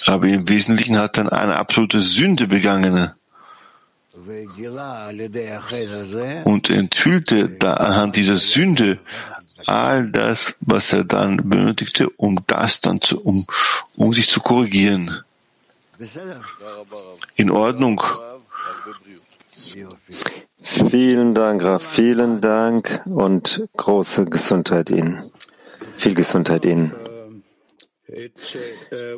[0.06, 3.12] Aber im Wesentlichen hat er eine absolute Sünde begangen
[6.44, 8.98] und enthüllte da anhand dieser Sünde
[9.66, 13.46] all das, was er dann benötigte, um das dann zu, um,
[13.96, 15.22] um sich zu korrigieren.
[17.36, 18.02] In Ordnung.
[20.62, 21.82] Vielen Dank, Raf.
[21.82, 25.22] Vielen Dank und große Gesundheit Ihnen.
[25.96, 26.92] Viel Gesundheit Ihnen.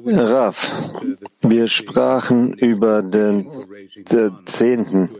[0.04, 0.94] Raf,
[1.42, 3.48] wir sprachen über den,
[4.44, 5.10] Zehnten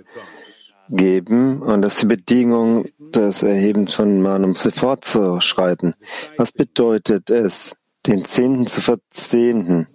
[0.88, 5.94] geben und das ist die Bedingung des Erhebens von Manum fortzuschreiten.
[6.36, 9.86] Was bedeutet es, den Zehnten zu verzehnten?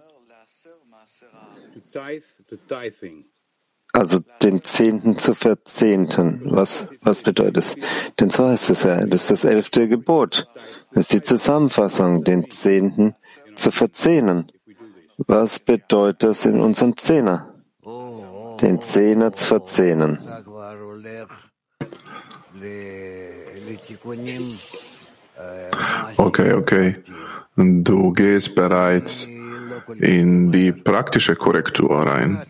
[3.96, 6.42] Also den Zehnten zu verzehnten.
[6.46, 7.76] Was, was bedeutet es?
[8.20, 10.48] Denn so heißt es ja, das ist das elfte Gebot.
[10.92, 13.16] Das ist die Zusammenfassung, den Zehnten
[13.56, 14.48] zu verzehnen.
[15.18, 17.54] Was bedeutet das in unserem Zehner?
[18.62, 20.20] Den Zehner zu verzehnen.
[26.18, 26.96] Okay, okay.
[27.56, 29.30] Du gehst bereits
[30.00, 32.42] in die praktische Korrektur rein.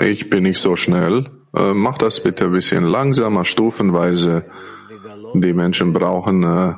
[0.00, 1.30] Ich bin nicht so schnell.
[1.54, 4.44] Äh, mach das bitte ein bisschen langsamer, stufenweise.
[5.34, 6.74] Die Menschen brauchen äh,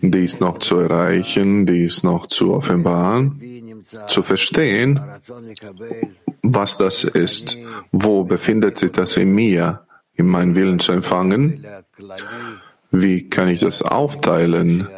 [0.00, 3.40] dies noch zu erreichen, dies noch zu offenbaren,
[4.08, 5.00] zu verstehen,
[6.42, 7.58] was das ist,
[7.92, 11.64] wo befindet sich das in mir, in meinen Willen zu empfangen,
[12.90, 14.88] wie kann ich das aufteilen,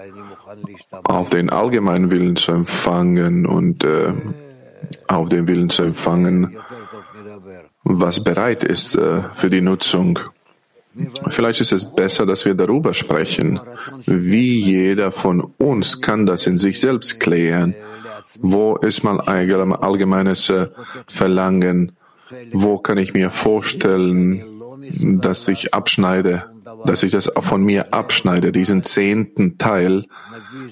[1.04, 4.12] auf den allgemeinen Willen zu empfangen und äh,
[5.08, 6.56] auf den Willen zu empfangen,
[7.82, 10.18] was bereit ist äh, für die Nutzung.
[11.28, 13.58] Vielleicht ist es besser, dass wir darüber sprechen.
[14.06, 17.74] Wie jeder von uns kann das in sich selbst klären.
[18.38, 20.68] Wo ist mein allgemeines äh,
[21.08, 21.92] Verlangen?
[22.52, 24.44] Wo kann ich mir vorstellen,
[25.20, 26.44] dass ich abschneide,
[26.84, 30.06] dass ich das von mir abschneide, diesen zehnten Teil,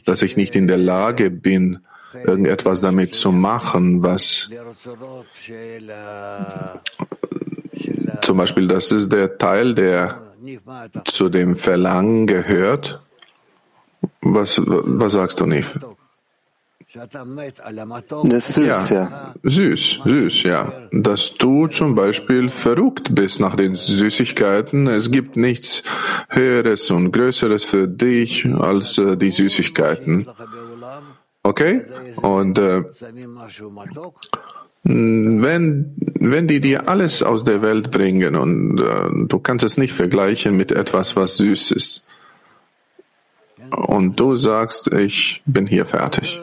[0.04, 1.80] dass ich nicht in der Lage bin,
[2.14, 4.50] irgendetwas damit zu machen, was
[8.22, 10.22] zum Beispiel, das ist der Teil, der
[11.04, 13.00] zu dem Verlangen gehört.
[14.20, 15.78] Was, was sagst du, Nif?
[16.94, 19.08] Das ist süß, ja.
[19.08, 19.34] ja.
[19.42, 20.72] Süß, süß, ja.
[20.92, 24.88] Dass du zum Beispiel verrückt bist nach den Süßigkeiten.
[24.88, 25.82] Es gibt nichts
[26.28, 30.28] Höheres und Größeres für dich als äh, die Süßigkeiten.
[31.43, 31.82] Okay?
[32.16, 32.84] Und äh,
[34.84, 39.93] wenn, wenn die dir alles aus der Welt bringen und äh, du kannst es nicht
[39.93, 42.05] vergleichen mit etwas, was süß ist.
[43.70, 46.40] Und du sagst, ich bin hier fertig.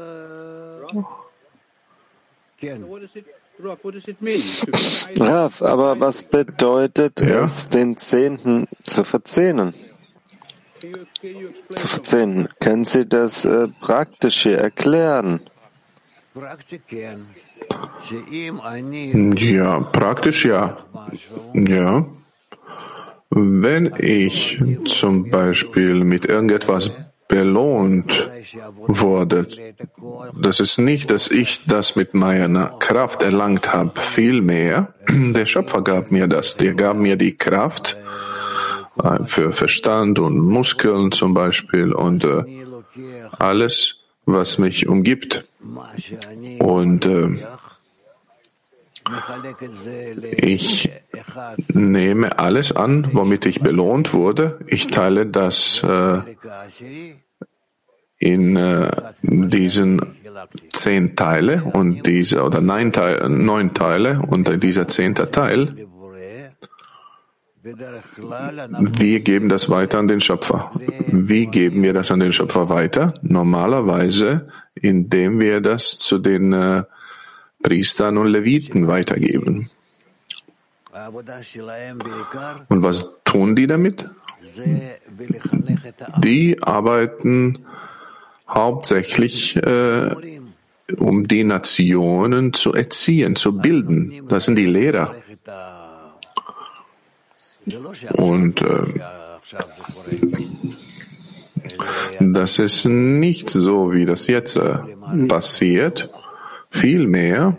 [5.20, 7.44] Raf, aber was bedeutet ja?
[7.44, 9.74] es, den Zehnten zu verzehnen?
[11.76, 12.50] Zu verzehnen.
[12.60, 15.40] Können Sie das äh, praktisch hier erklären?
[19.36, 20.78] Ja, praktisch ja.
[21.54, 22.06] Ja.
[23.30, 26.92] Wenn ich zum Beispiel mit irgendetwas
[27.28, 28.30] belohnt
[28.88, 29.48] wurde,
[30.36, 36.12] das ist nicht, dass ich das mit meiner Kraft erlangt habe, vielmehr, der Schöpfer gab
[36.12, 37.98] mir das, der gab mir die Kraft
[39.26, 42.44] für Verstand und Muskeln zum Beispiel und äh,
[43.38, 45.46] alles, was mich umgibt.
[46.60, 47.38] Und äh,
[50.42, 50.90] ich
[51.74, 54.60] nehme alles an, womit ich belohnt wurde.
[54.68, 56.22] Ich teile das äh,
[58.20, 58.92] in äh,
[59.22, 60.02] diesen
[60.72, 65.88] zehn Teile und diese oder neun Teile, neun Teile und dieser zehnte Teil.
[67.62, 70.72] Wir geben das weiter an den Schöpfer.
[71.08, 73.14] Wie geben wir das an den Schöpfer weiter?
[73.22, 76.84] Normalerweise, indem wir das zu den äh,
[77.62, 79.70] Priestern und Leviten weitergeben.
[82.70, 84.10] Und was tun die damit?
[86.24, 87.66] Die arbeiten
[88.48, 90.12] hauptsächlich, äh,
[90.98, 94.28] um die Nationen zu erziehen, zu bilden.
[94.30, 95.14] Das sind die Lehrer.
[98.14, 98.84] Und äh,
[102.20, 104.80] das ist nicht so, wie das jetzt äh,
[105.28, 106.10] passiert.
[106.72, 107.58] Vielmehr,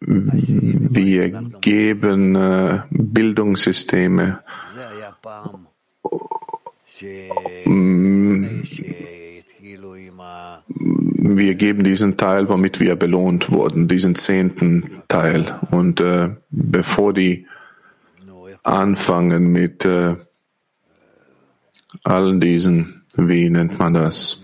[0.00, 1.30] wir
[1.60, 4.40] geben äh, Bildungssysteme
[11.36, 15.58] wir geben diesen Teil, womit wir belohnt wurden, diesen zehnten Teil.
[15.70, 17.46] Und äh, bevor die
[18.66, 20.16] anfangen mit äh,
[22.02, 24.42] allen diesen, wie nennt man das?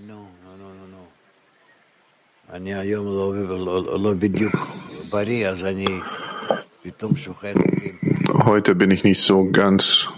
[8.44, 10.08] Heute bin ich nicht so ganz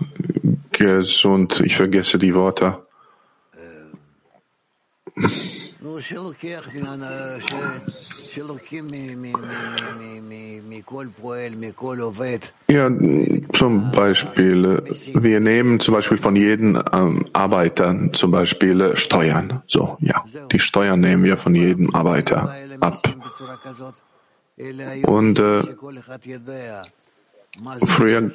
[0.73, 1.61] gesund.
[1.65, 2.85] Ich vergesse die Worte.
[12.69, 12.91] Ja,
[13.53, 14.83] zum Beispiel,
[15.15, 19.63] wir nehmen zum Beispiel von jedem ähm, Arbeiter zum Beispiel Steuern.
[19.67, 23.03] So, ja, die Steuern nehmen wir von jedem Arbeiter ab.
[25.05, 25.63] Und äh,
[27.87, 28.31] früher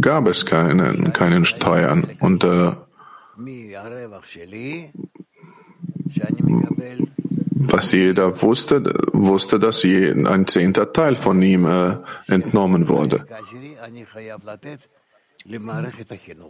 [0.00, 2.04] gab es keine, keinen Steuern.
[2.20, 2.72] Und äh,
[7.62, 8.82] was jeder wusste,
[9.12, 11.96] wusste, dass ein zehnter Teil von ihm äh,
[12.26, 13.26] entnommen wurde.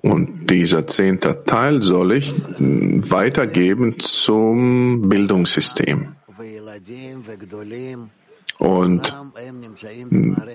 [0.03, 6.15] Und dieser zehnte Teil soll ich weitergeben zum Bildungssystem.
[8.59, 9.15] Und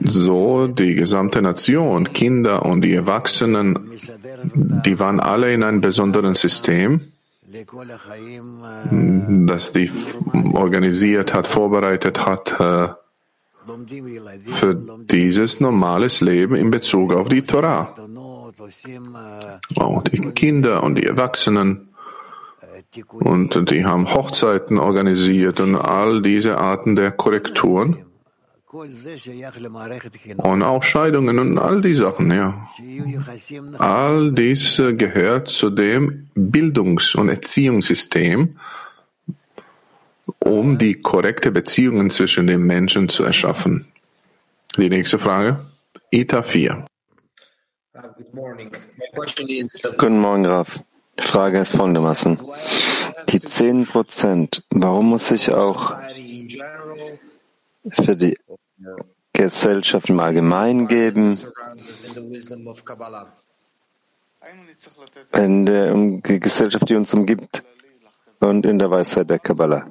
[0.04, 3.80] so die gesamte Nation, Kinder und die Erwachsenen,
[4.86, 7.02] die waren alle in einem besonderen System
[9.48, 9.92] das die
[10.54, 12.90] organisiert hat, vorbereitet hat äh,
[14.48, 17.96] für dieses normales Leben in Bezug auf die Torah.
[19.78, 21.90] Auch die Kinder und die Erwachsenen.
[23.12, 28.06] Und die haben Hochzeiten organisiert und all diese Arten der Korrekturen.
[30.38, 32.70] Und auch Scheidungen und all die Sachen, ja.
[33.78, 38.60] All dies gehört zu dem Bildungs- und Erziehungssystem,
[40.40, 43.88] um die korrekte Beziehungen zwischen den Menschen zu erschaffen.
[44.78, 45.66] Die nächste Frage.
[46.12, 46.86] Ita 4.
[49.98, 50.84] Guten Morgen, Graf.
[51.18, 52.40] Die Frage ist folgendermaßen.
[53.30, 55.96] Die 10 Prozent, warum muss ich auch
[57.90, 58.38] für die
[59.34, 61.38] Gesellschaft im Allgemeinen geben,
[65.34, 67.64] in der Gesellschaft, die uns umgibt
[68.40, 69.86] und in der Weisheit der Kabbalah.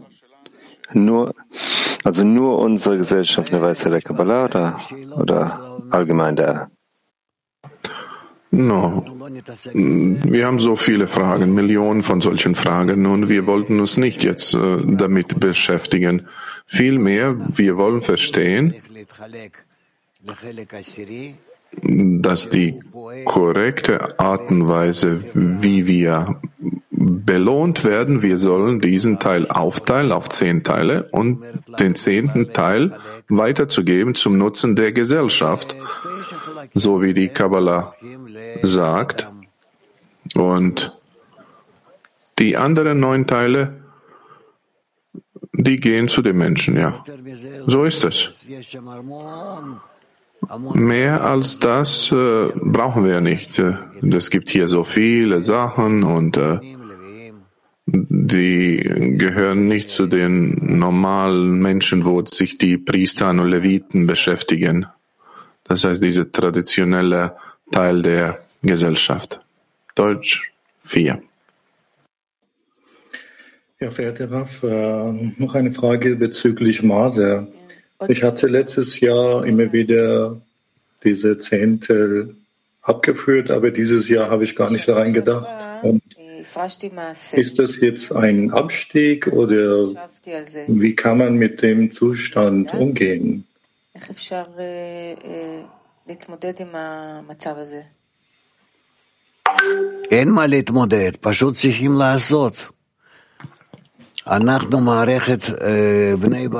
[0.93, 1.35] Nur,
[2.05, 4.81] also nur unsere Gesellschaft in der Weisheit der Kabbalah oder,
[5.19, 6.71] oder allgemein der
[8.55, 9.05] No.
[9.73, 14.55] Wir haben so viele Fragen, Millionen von solchen Fragen und wir wollten uns nicht jetzt
[14.55, 16.29] äh, damit beschäftigen.
[16.67, 18.75] Vielmehr, wir wollen verstehen,
[21.83, 22.81] dass die
[23.25, 26.41] korrekte Art und Weise, wie wir
[26.91, 31.43] belohnt werden, wir sollen diesen Teil aufteilen auf zehn Teile und
[31.81, 32.97] den zehnten Teil
[33.29, 35.75] weiterzugeben zum Nutzen der Gesellschaft,
[36.73, 37.95] so wie die Kabbalah
[38.63, 39.29] sagt.
[40.35, 40.97] Und
[42.39, 43.85] die anderen neun Teile,
[45.53, 47.05] die gehen zu den Menschen, ja.
[47.67, 48.47] So ist es.
[50.75, 53.59] Mehr als das äh, brauchen wir nicht.
[54.03, 56.59] Es gibt hier so viele Sachen und äh,
[57.87, 64.87] die gehören nicht zu den normalen Menschen, wo sich die Priester und Leviten beschäftigen.
[65.65, 67.37] Das heißt, dieser traditionelle
[67.71, 69.41] Teil der Gesellschaft.
[69.95, 71.23] Deutsch 4.
[73.81, 77.49] Ja, verehrter Raff, äh, noch eine Frage bezüglich Maser.
[78.09, 80.41] Ich hatte letztes Jahr immer wieder
[81.03, 82.36] diese Zehntel
[82.82, 85.49] abgeführt, aber dieses Jahr habe ich gar nicht daran gedacht.
[85.82, 86.03] Und
[87.32, 89.89] ist das jetzt ein Abstieg oder
[90.66, 93.47] wie kann man mit dem Zustand umgehen?
[100.12, 102.70] אין מה להתמודד, פשוט צריכים לעשות.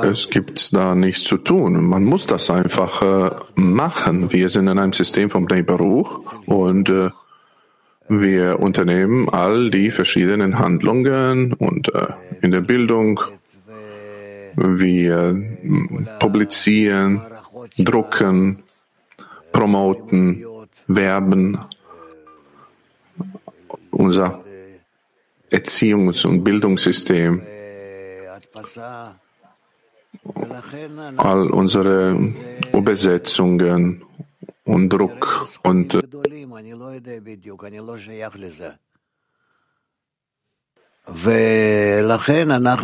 [0.02, 1.84] Es gibt da nichts zu tun.
[1.84, 4.32] Man muss das einfach äh, machen.
[4.32, 7.10] Wir sind in einem System von Bnei Baruch und äh,
[8.08, 12.08] wir unternehmen all die verschiedenen Handlungen und äh,
[12.42, 13.20] in der Bildung.
[14.56, 15.40] Wir
[16.18, 17.22] publizieren,
[17.78, 18.64] drucken,
[19.52, 20.44] promoten,
[20.88, 21.56] werben.
[23.95, 24.43] unser
[25.51, 27.41] Erziehungs- und Bildungssystem
[31.17, 32.17] all unsere
[32.73, 34.03] Übersetzungen
[34.63, 35.93] und Druck und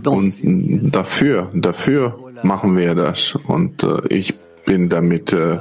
[0.08, 0.36] Und
[0.96, 3.36] dafür, dafür machen wir das.
[3.36, 4.36] Und äh, ich
[4.66, 5.60] bin damit, äh,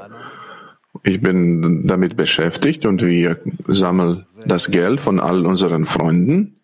[1.03, 6.61] ich bin damit beschäftigt und wir sammeln das Geld von all unseren Freunden.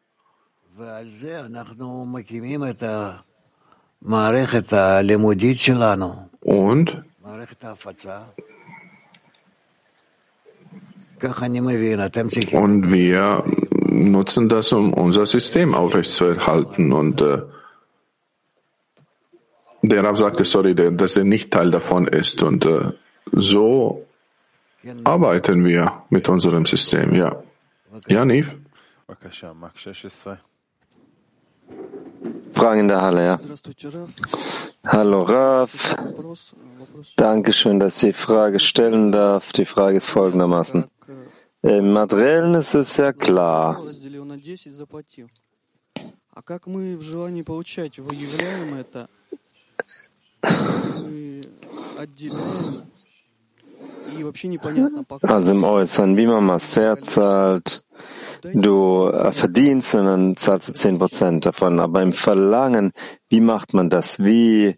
[6.41, 7.03] Und
[12.53, 13.43] und wir
[13.89, 16.93] nutzen das, um unser System aufrechtzuerhalten.
[16.93, 17.43] Und äh,
[19.83, 22.43] der Rav sagte, sorry, dass er nicht Teil davon ist.
[22.43, 22.93] Und äh,
[23.33, 24.07] so
[25.05, 27.15] arbeiten wir mit unserem System.
[27.15, 27.37] Ja,
[28.09, 28.57] ja, Niv?
[32.53, 33.39] Fragen in der Halle, ja.
[34.87, 35.97] Hallo Rav.
[37.17, 39.53] Dankeschön, dass ich die Frage stellen darf.
[39.53, 40.87] Die Frage ist folgendermaßen.
[41.63, 43.81] Im Materiellen ist es sehr klar.
[55.23, 57.85] Also im Äußeren, wie man Master zahlt,
[58.43, 61.81] du verdienst und dann zahlst du zehn Prozent davon.
[61.81, 62.93] Aber im Verlangen,
[63.29, 64.23] wie macht man das?
[64.23, 64.77] Wie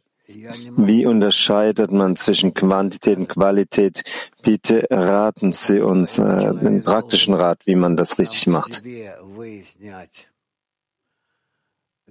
[0.76, 4.02] wie unterscheidet man zwischen Quantität und Qualität?
[4.42, 8.82] Bitte raten Sie uns äh, den praktischen Rat, wie man das richtig macht.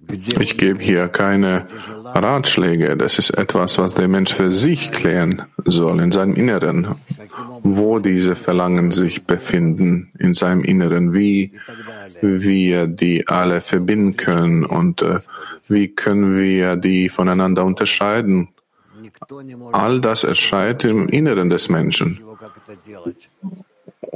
[0.09, 1.67] Ich gebe hier keine
[2.05, 2.95] Ratschläge.
[2.95, 6.95] Das ist etwas, was der Mensch für sich klären soll, in seinem Inneren,
[7.63, 11.53] wo diese Verlangen sich befinden, in seinem Inneren, wie
[12.21, 15.19] wir die alle verbinden können und äh,
[15.67, 18.49] wie können wir die voneinander unterscheiden.
[19.71, 22.19] All das erscheint im Inneren des Menschen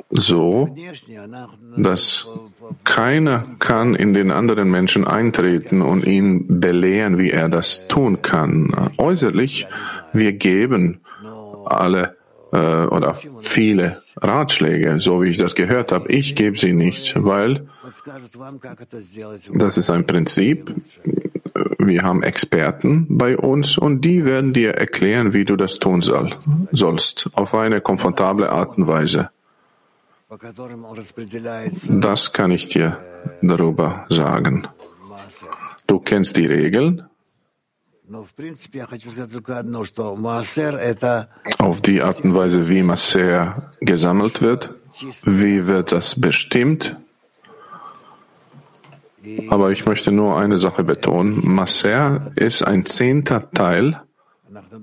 [0.10, 0.76] so,
[1.78, 2.28] dass
[2.84, 8.92] keiner kann in den anderen Menschen eintreten und ihn belehren, wie er das tun kann.
[8.98, 9.68] Äußerlich,
[10.14, 11.02] wir geben
[11.66, 12.18] alle
[12.52, 16.12] äh, oder viele Ratschläge, so wie ich das gehört habe.
[16.12, 17.68] Ich gebe sie nicht, weil
[19.54, 20.76] das ist ein Prinzip.
[21.80, 26.36] Wir haben Experten bei uns und die werden dir erklären, wie du das tun soll,
[26.72, 29.30] sollst, auf eine komfortable Art und Weise.
[31.90, 32.98] Das kann ich dir
[33.42, 34.66] darüber sagen.
[35.88, 37.06] Du kennst die Regeln.
[41.58, 44.74] Auf die Art und Weise, wie Maser gesammelt wird,
[45.24, 46.96] wie wird das bestimmt?
[49.50, 51.46] Aber ich möchte nur eine Sache betonen.
[51.46, 54.02] Maser ist ein zehnter Teil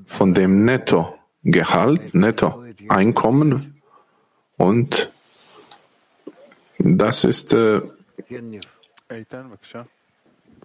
[0.05, 3.81] von dem Nettogehalt, Nettoeinkommen
[4.59, 5.11] und
[6.79, 7.81] das ist, äh,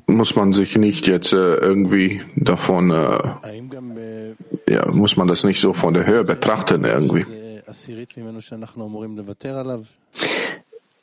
[0.08, 4.36] muss man sich nicht jetzt äh, irgendwie davon, äh,
[4.68, 7.26] ja, muss man das nicht so von der Höhe betrachten irgendwie.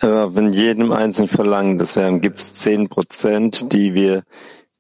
[0.02, 4.24] Aber wenn jedem einzelnen Verlangen, das wären, gibt es zehn Prozent, die wir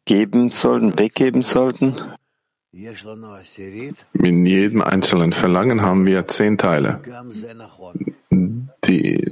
[0.04, 1.94] geben sollten, weggeben sollten?
[4.12, 7.00] In jedem einzelnen Verlangen haben wir zehn Teile,
[8.84, 9.24] die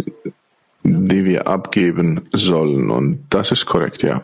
[0.88, 2.92] die wir abgeben sollen.
[2.92, 4.24] Und das ist korrekt, ja.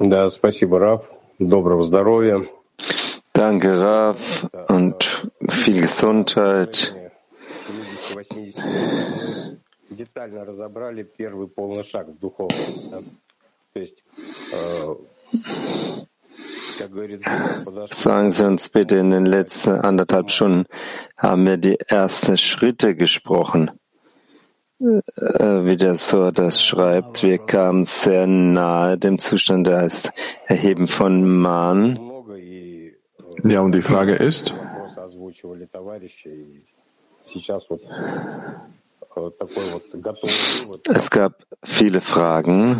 [0.00, 1.02] Да, спасибо, Раф.
[1.38, 2.44] Доброго здоровья.
[3.32, 6.94] Danke, Raf, und viel Gesundheit.
[9.90, 13.04] Детально разобрали первый полный шаг в духовном.
[13.72, 14.02] То есть
[17.89, 20.65] Sagen Sie uns bitte, in den letzten anderthalb Stunden
[21.17, 23.71] haben wir die ersten Schritte gesprochen.
[24.81, 30.13] Äh, wie der so das schreibt, wir kamen sehr nahe dem Zustand, der heißt
[30.45, 31.99] Erheben von Mahn.
[33.43, 34.53] Ja, und die Frage ist,
[40.85, 42.77] es gab viele Fragen.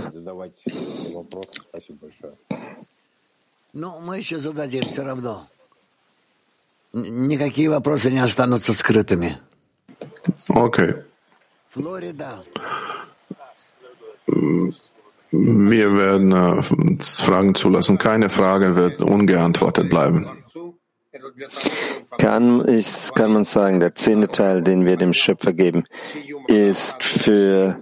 [10.47, 10.95] Okay.
[15.31, 16.61] Wir werden äh,
[17.01, 17.97] Fragen zulassen.
[17.99, 20.27] Keine Frage wird ungeantwortet bleiben.
[22.17, 25.85] Kann, ich, kann man sagen, der zehnte Teil, den wir dem Schöpfer geben,
[26.47, 27.79] ist für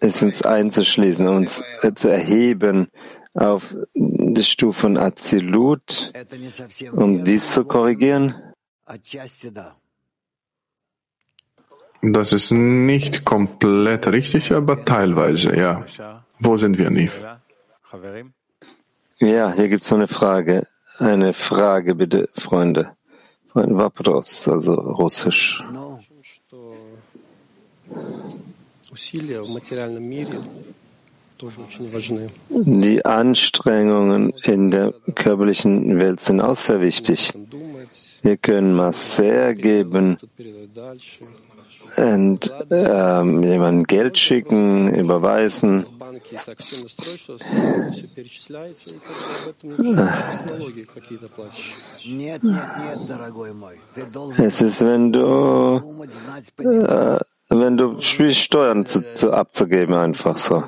[0.00, 1.62] es uns einzuschließen, uns
[1.94, 2.88] zu erheben
[3.34, 6.12] auf die Stufe von Azilut,
[6.92, 8.34] um dies zu korrigieren?
[12.02, 15.84] Das ist nicht komplett richtig, aber teilweise, ja.
[16.38, 17.24] Wo sind wir, Niv?
[19.18, 20.66] Ja, hier gibt es noch eine Frage.
[20.98, 22.96] Eine Frage, bitte, Freunde.
[23.54, 25.62] Ein Wapros, also Russisch.
[32.48, 37.32] Die Anstrengungen in der körperlichen Welt sind auch sehr wichtig.
[38.22, 40.16] Wir können Masser geben
[41.96, 45.86] und ähm, jemandem Geld schicken, überweisen.
[54.38, 55.82] Es ist, wenn du
[56.58, 57.18] äh,
[57.48, 60.64] wenn du spielst, Steuern zu, zu abzugeben, einfach so.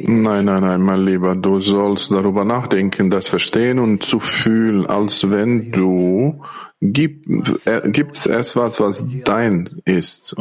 [0.00, 5.30] Nein, nein, nein, mein Lieber, du sollst darüber nachdenken, das verstehen und zu fühlen, als
[5.30, 6.42] wenn du
[6.80, 7.26] gib,
[7.66, 10.34] äh, gibst etwas, was dein ist.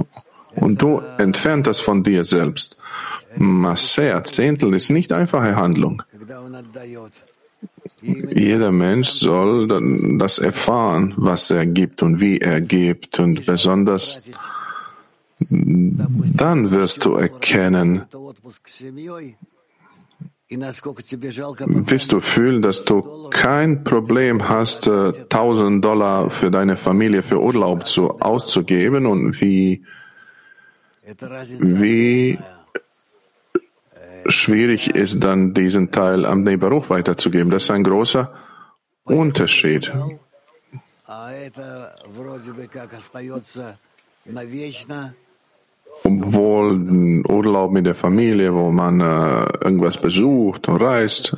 [0.55, 2.77] Und du entfernt das von dir selbst.
[3.37, 6.03] Masser, Zehntel ist nicht einfache Handlung.
[8.01, 9.67] Jeder Mensch soll
[10.17, 14.23] das erfahren, was er gibt und wie er gibt und besonders
[15.49, 18.05] dann wirst du erkennen,
[20.49, 27.41] wirst du fühlen, dass du kein Problem hast, 1000 äh, Dollar für deine Familie für
[27.41, 29.85] Urlaub zu, auszugeben und wie,
[31.59, 32.37] wie
[34.27, 37.49] schwierig ist dann diesen Teil am Nebaruch weiterzugeben.
[37.49, 38.33] Das ist ein großer
[39.03, 39.91] Unterschied
[46.03, 51.35] obwohl ein Urlaub mit der Familie, wo man äh, irgendwas besucht und reist,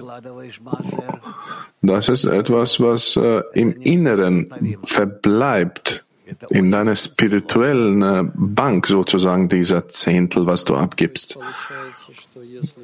[1.81, 6.05] das ist etwas, was äh, im Inneren verbleibt,
[6.49, 11.37] in deiner spirituellen äh, Bank sozusagen dieser Zehntel, was du abgibst.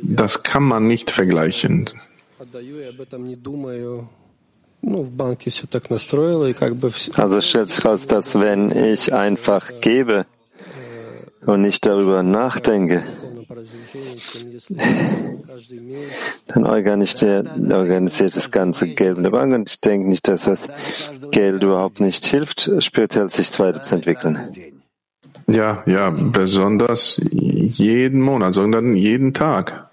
[0.02, 1.90] Das kann man nicht vergleichen.
[7.16, 10.26] Also stellt sich raus, dass wenn ich einfach gebe,
[11.50, 13.04] und nicht darüber nachdenke,
[16.48, 20.70] dann organisiert das ganze Geld in der Bank und ich denke nicht, dass das
[21.32, 24.40] Geld überhaupt nicht hilft, spirituell sich weiterzuentwickeln.
[25.48, 29.90] Ja, ja, besonders jeden Monat, sondern jeden Tag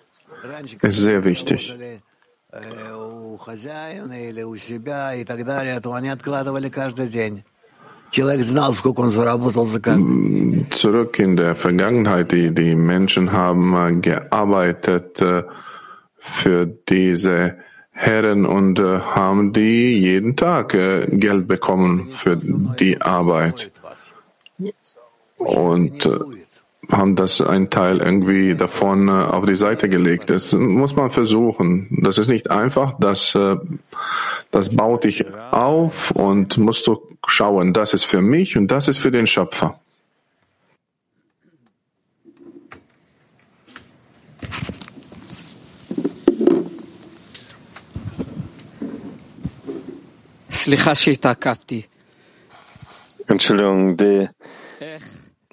[0.82, 1.74] ist sehr wichtig.
[10.70, 15.43] Zurück in der Vergangenheit, die, die Menschen haben gearbeitet äh,
[16.18, 17.56] für diese
[17.90, 23.72] Herren und äh, haben die jeden Tag äh, Geld bekommen für die Arbeit.
[25.38, 26.09] Und
[26.90, 30.30] haben das ein Teil irgendwie davon auf die Seite gelegt.
[30.30, 31.88] Das muss man versuchen.
[32.02, 32.94] Das ist nicht einfach.
[32.98, 33.36] Das,
[34.50, 38.98] das baut dich auf und musst du schauen, das ist für mich und das ist
[38.98, 39.80] für den Schöpfer.
[53.28, 54.28] Entschuldigung, die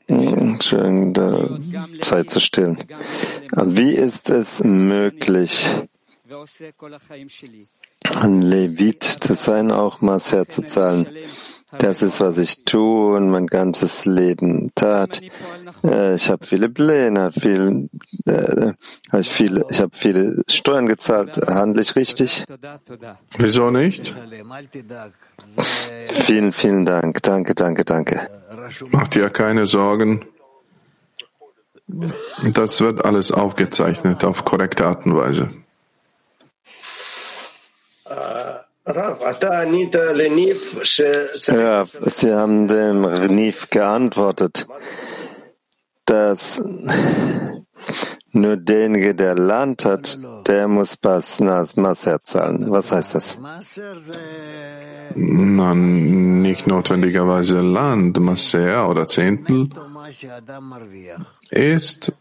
[0.08, 1.60] Entschuldigung, der
[2.02, 2.78] Zeit zu stillen.
[3.52, 5.68] Also wie ist es möglich,
[8.16, 11.08] ein Levit zu sein, auch Maser zu zahlen?
[11.80, 15.22] Das ist, was ich tue und mein ganzes Leben tat.
[15.84, 17.90] Äh, ich habe viele Pläne, viel,
[18.26, 18.74] äh,
[19.18, 21.38] ich, viele, ich habe viele Steuern gezahlt.
[21.48, 22.46] Handle ich richtig?
[23.38, 24.14] Wieso nicht?
[26.10, 27.22] Vielen, vielen Dank.
[27.24, 28.30] Danke, danke, danke.
[28.92, 30.26] Mach dir keine Sorgen.
[32.44, 35.50] Das wird alles aufgezeichnet auf korrekte Art und Weise.
[38.86, 39.20] Rav,
[42.06, 44.68] Sie haben dem Renif geantwortet,
[46.04, 46.62] dass
[48.34, 52.72] nur derjenige, der Land hat, der muss Basnas Maser zahlen.
[52.72, 53.40] Was heißt das?
[55.16, 59.70] Na, nicht notwendigerweise Land, Maser oder Zehntel
[61.52, 62.14] ist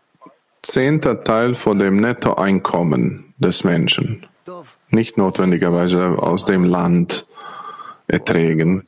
[0.63, 4.27] zehnter Teil von dem Nettoeinkommen des Menschen
[4.93, 7.27] nicht notwendigerweise aus dem Land
[8.07, 8.85] erträgen.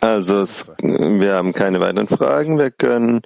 [0.00, 2.58] Also es, wir haben keine weiteren Fragen.
[2.58, 3.22] Wir können